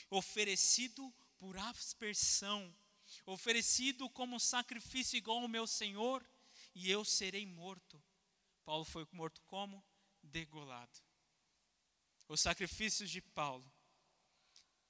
[0.10, 2.76] Oferecido por aspersão,
[3.26, 6.26] oferecido como sacrifício igual ao meu Senhor,
[6.74, 8.04] e eu serei morto.
[8.66, 9.84] Paulo foi morto como?
[10.22, 11.00] Degolado.
[12.28, 13.72] Os sacrifícios de Paulo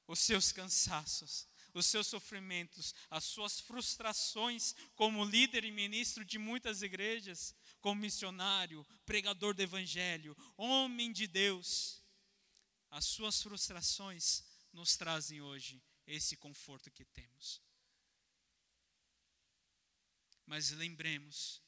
[0.07, 6.82] os seus cansaços, os seus sofrimentos, as suas frustrações como líder e ministro de muitas
[6.82, 12.01] igrejas, como missionário, pregador do evangelho, homem de Deus.
[12.89, 17.61] As suas frustrações nos trazem hoje esse conforto que temos.
[20.45, 21.61] Mas lembremos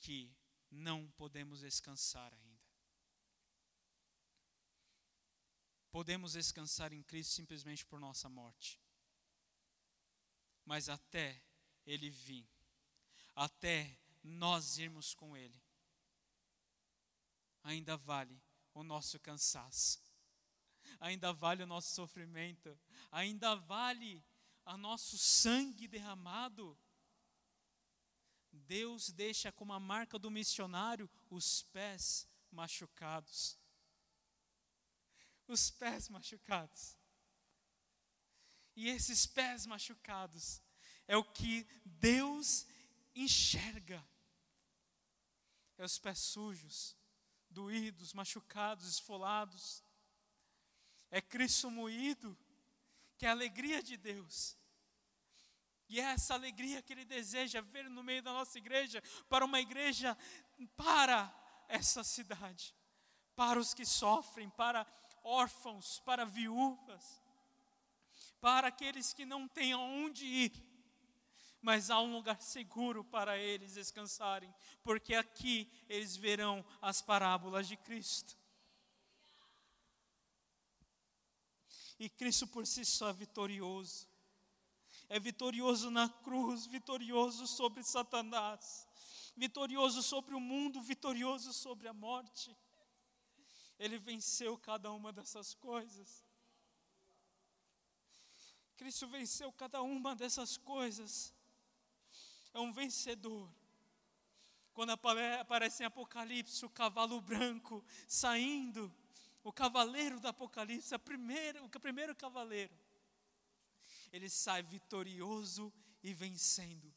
[0.00, 0.34] que
[0.72, 2.62] não podemos descansar ainda.
[5.90, 8.80] Podemos descansar em Cristo simplesmente por nossa morte.
[10.64, 11.42] Mas até
[11.84, 12.48] Ele vir,
[13.36, 15.62] até nós irmos com Ele,
[17.62, 18.42] ainda vale
[18.72, 20.00] o nosso cansaço,
[20.98, 22.78] ainda vale o nosso sofrimento,
[23.10, 24.24] ainda vale
[24.64, 26.78] o nosso sangue derramado.
[28.52, 33.58] Deus deixa como a marca do missionário os pés machucados.
[35.46, 36.96] Os pés machucados.
[38.76, 40.62] E esses pés machucados
[41.06, 42.66] é o que Deus
[43.14, 44.04] enxerga.
[45.76, 46.96] É os pés sujos,
[47.50, 49.82] doídos, machucados, esfolados.
[51.10, 52.36] É Cristo moído,
[53.18, 54.56] que é a alegria de Deus.
[55.92, 59.60] E é essa alegria que Ele deseja ver no meio da nossa igreja, para uma
[59.60, 60.16] igreja,
[60.74, 61.30] para
[61.68, 62.74] essa cidade,
[63.36, 64.86] para os que sofrem, para
[65.22, 67.22] órfãos, para viúvas,
[68.40, 70.52] para aqueles que não têm aonde ir,
[71.60, 77.76] mas há um lugar seguro para eles descansarem, porque aqui eles verão as parábolas de
[77.76, 78.34] Cristo.
[81.98, 84.10] E Cristo por si só é vitorioso.
[85.14, 88.88] É vitorioso na cruz, vitorioso sobre Satanás,
[89.36, 92.56] vitorioso sobre o mundo, vitorioso sobre a morte.
[93.78, 96.24] Ele venceu cada uma dessas coisas.
[98.74, 101.34] Cristo venceu cada uma dessas coisas.
[102.54, 103.54] É um vencedor.
[104.72, 108.90] Quando aparece em Apocalipse o cavalo branco saindo,
[109.44, 112.72] o cavaleiro do Apocalipse, primeira, o primeiro cavaleiro,
[114.12, 116.94] ele sai vitorioso e vencendo.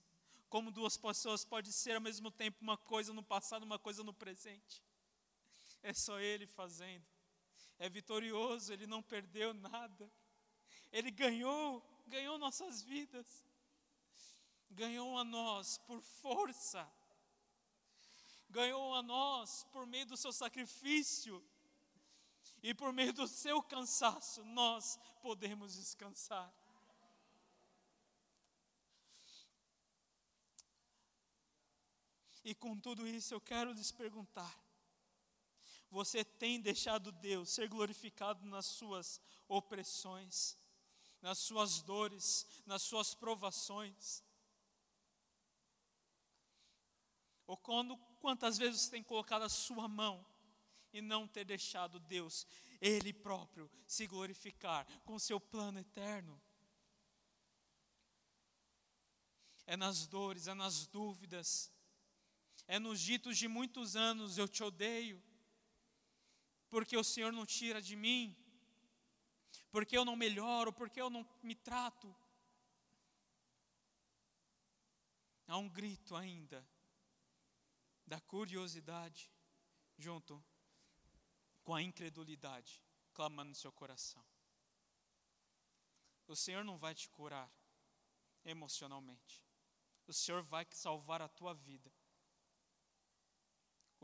[0.50, 4.14] Como duas pessoas pode ser ao mesmo tempo uma coisa no passado, uma coisa no
[4.14, 4.84] presente.
[5.82, 7.06] É só ele fazendo.
[7.80, 10.12] É vitorioso, ele não perdeu nada.
[10.92, 13.46] Ele ganhou, ganhou nossas vidas.
[14.70, 16.88] Ganhou a nós por força.
[18.50, 21.44] Ganhou a nós por meio do seu sacrifício.
[22.62, 26.54] E por meio do seu cansaço, nós podemos descansar.
[32.46, 34.56] E com tudo isso eu quero lhes perguntar:
[35.90, 40.56] você tem deixado Deus ser glorificado nas suas opressões,
[41.24, 44.24] nas suas dores, nas suas provações?
[47.48, 50.24] Ou quando, quantas vezes você tem colocado a sua mão
[50.94, 52.46] e não ter deixado Deus,
[52.80, 56.40] Ele próprio, se glorificar com seu plano eterno?
[59.66, 61.72] É nas dores, é nas dúvidas,
[62.68, 65.22] é nos ditos de muitos anos: eu te odeio,
[66.70, 68.36] porque o Senhor não tira de mim,
[69.72, 72.16] porque eu não melhoro, porque eu não me trato.
[75.48, 76.68] Há um grito ainda
[78.06, 79.32] da curiosidade
[79.98, 80.44] junto
[81.64, 82.82] com a incredulidade
[83.14, 84.24] clamando no seu coração.
[86.28, 87.52] O Senhor não vai te curar
[88.44, 89.44] emocionalmente.
[90.08, 91.92] O Senhor vai salvar a tua vida.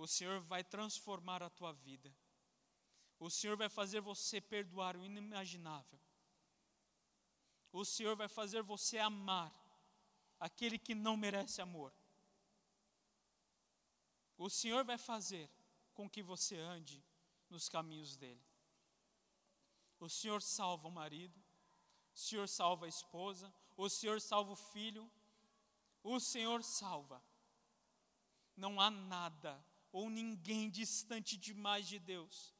[0.04, 2.12] O Senhor vai transformar a tua vida.
[3.20, 6.00] O Senhor vai fazer você perdoar o inimaginável.
[7.72, 9.54] O Senhor vai fazer você amar
[10.40, 11.94] aquele que não merece amor.
[14.40, 15.48] O Senhor vai fazer
[15.94, 17.06] com que você ande
[17.48, 18.44] nos caminhos dele.
[20.00, 21.40] O Senhor salva o marido,
[22.16, 25.08] o Senhor salva a esposa, o Senhor salva o filho,
[26.02, 27.24] o Senhor salva.
[28.58, 32.54] Não há nada ou ninguém distante demais de Deus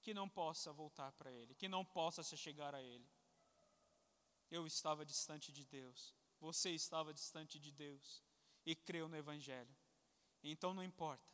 [0.00, 3.08] que não possa voltar para Ele, que não possa se chegar a Ele.
[4.50, 8.22] Eu estava distante de Deus, você estava distante de Deus
[8.64, 9.76] e creu no Evangelho.
[10.42, 11.32] Então não importa.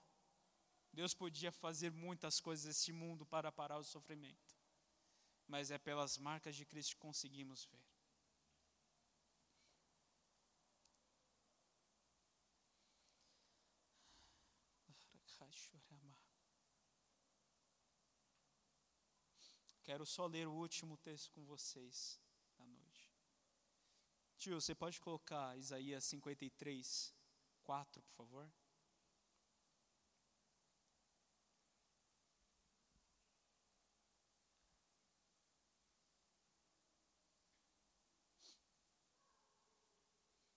[0.92, 4.54] Deus podia fazer muitas coisas nesse mundo para parar o sofrimento,
[5.46, 7.93] mas é pelas marcas de Cristo que conseguimos ver.
[19.84, 22.18] Quero só ler o último texto com vocês
[22.56, 23.12] da noite.
[24.38, 27.14] Tio, você pode colocar Isaías 53,
[27.62, 28.50] 4, por favor?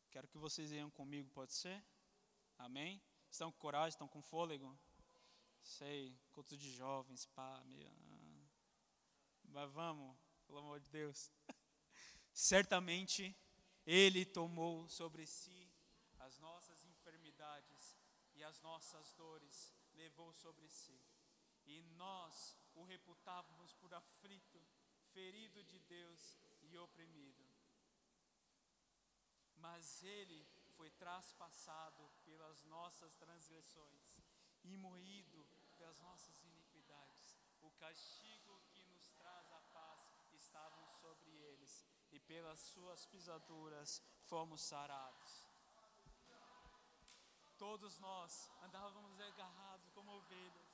[0.09, 1.83] Quero que vocês venham comigo, pode ser?
[2.57, 3.01] Amém?
[3.29, 4.79] Estão com coragem, estão com fôlego?
[5.61, 8.16] Sei, culto de jovens, pá, meio.
[9.47, 11.31] Mas vamos, pelo amor de Deus.
[12.31, 13.35] Certamente
[13.85, 15.71] Ele tomou sobre si
[16.19, 17.97] as nossas enfermidades
[18.35, 20.99] e as nossas dores, levou sobre si.
[21.65, 24.63] E nós o reputávamos por aflito,
[25.11, 27.43] ferido de Deus e oprimido.
[29.55, 30.45] Mas Ele
[30.75, 34.15] foi traspassado pelas nossas transgressões
[34.63, 37.37] e moído pelas nossas iniquidades.
[37.61, 39.99] O castigo que nos traz a paz
[40.33, 45.45] estavam sobre eles, e pelas suas pisaduras fomos sarados.
[47.57, 50.67] Todos nós andávamos agarrados como ovelhas.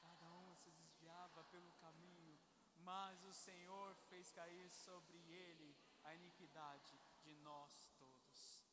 [0.00, 2.40] Cada um se desviava pelo caminho,
[2.78, 8.64] mas o Senhor fez cair sobre ele a iniquidade de nós todos.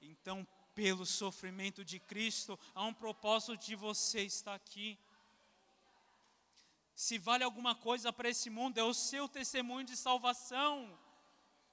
[0.00, 4.98] Então, pelo sofrimento de Cristo, há um propósito de você estar aqui.
[7.00, 10.98] Se vale alguma coisa para esse mundo, é o seu testemunho de salvação,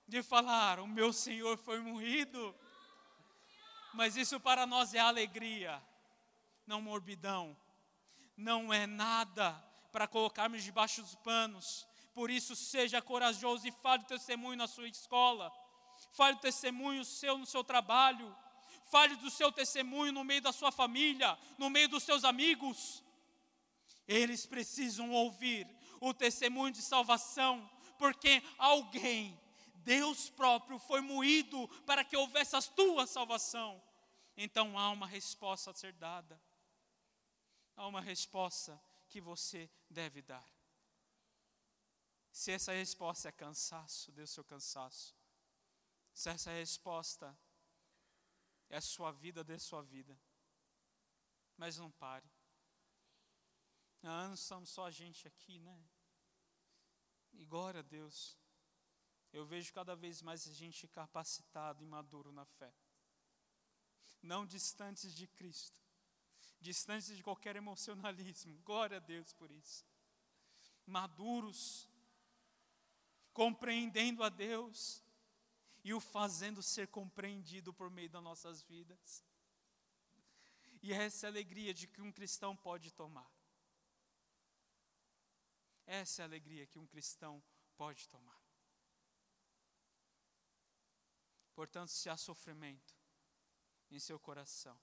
[0.08, 2.56] de falar: o meu Senhor foi morrido.
[3.94, 5.84] Mas isso para nós é alegria,
[6.66, 7.58] não morbidão,
[8.38, 9.52] não é nada
[9.92, 11.86] para colocarmos debaixo dos panos.
[12.14, 15.52] Por isso, seja corajoso e fale o testemunho na sua escola,
[16.14, 18.34] fale o testemunho seu no seu trabalho,
[18.86, 23.04] fale do seu testemunho no meio da sua família, no meio dos seus amigos.
[24.08, 25.68] Eles precisam ouvir
[26.00, 29.40] o testemunho de salvação, porque alguém,
[29.78, 33.82] Deus próprio, foi moído para que houvesse a tua salvação.
[34.36, 36.40] Então há uma resposta a ser dada,
[37.76, 38.80] há uma resposta
[39.10, 40.48] que você deve dar.
[42.32, 45.16] Se essa resposta é cansaço, dê o seu cansaço.
[46.14, 47.36] Se essa resposta
[48.70, 50.16] é a sua vida, dê sua vida.
[51.58, 52.30] Mas não pare.
[54.04, 55.80] Ah, não somos só a gente aqui, né?
[57.34, 58.38] E glória a Deus.
[59.32, 62.74] Eu vejo cada vez mais a gente capacitado e maduro na fé.
[64.22, 65.80] Não distantes de Cristo,
[66.60, 68.58] distantes de qualquer emocionalismo.
[68.64, 69.86] Glória a Deus por isso.
[70.86, 71.88] Maduros,
[73.34, 75.04] compreendendo a Deus
[75.84, 79.24] e o fazendo ser compreendido por meio das nossas vidas.
[80.82, 83.30] E essa é a alegria de que um cristão pode tomar.
[85.88, 87.42] Essa é a alegria que um cristão
[87.78, 88.44] pode tomar.
[91.56, 92.94] Portanto, se há sofrimento
[93.90, 94.78] em seu coração,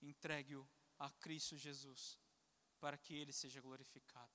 [0.00, 0.66] entregue-o
[0.98, 2.16] a Cristo Jesus,
[2.78, 4.32] para que Ele seja glorificado.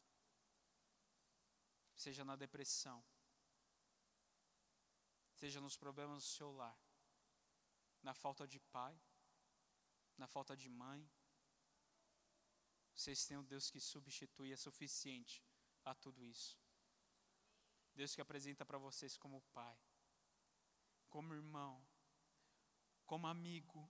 [1.96, 3.04] Seja na depressão,
[5.34, 6.78] seja nos problemas do seu lar,
[8.02, 9.00] na falta de pai,
[10.18, 11.10] na falta de mãe,
[13.00, 15.42] vocês têm um Deus que substitui, é suficiente
[15.86, 16.60] a tudo isso.
[17.96, 19.80] Deus que apresenta para vocês como pai,
[21.10, 21.82] como irmão,
[23.06, 23.90] como amigo.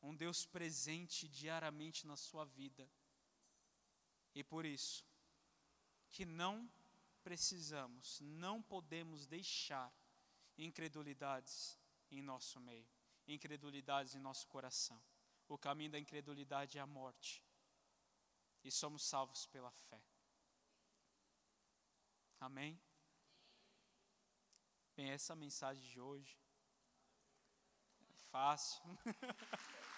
[0.00, 2.90] Um Deus presente diariamente na sua vida.
[4.34, 5.04] E por isso,
[6.10, 6.72] que não
[7.22, 9.94] precisamos, não podemos deixar
[10.56, 11.78] incredulidades
[12.10, 12.88] em nosso meio,
[13.26, 15.09] incredulidades em nosso coração.
[15.50, 17.42] O caminho da incredulidade é a morte.
[18.62, 20.00] E somos salvos pela fé.
[22.38, 22.80] Amém?
[24.94, 26.38] Bem, essa mensagem de hoje
[27.98, 28.80] é fácil.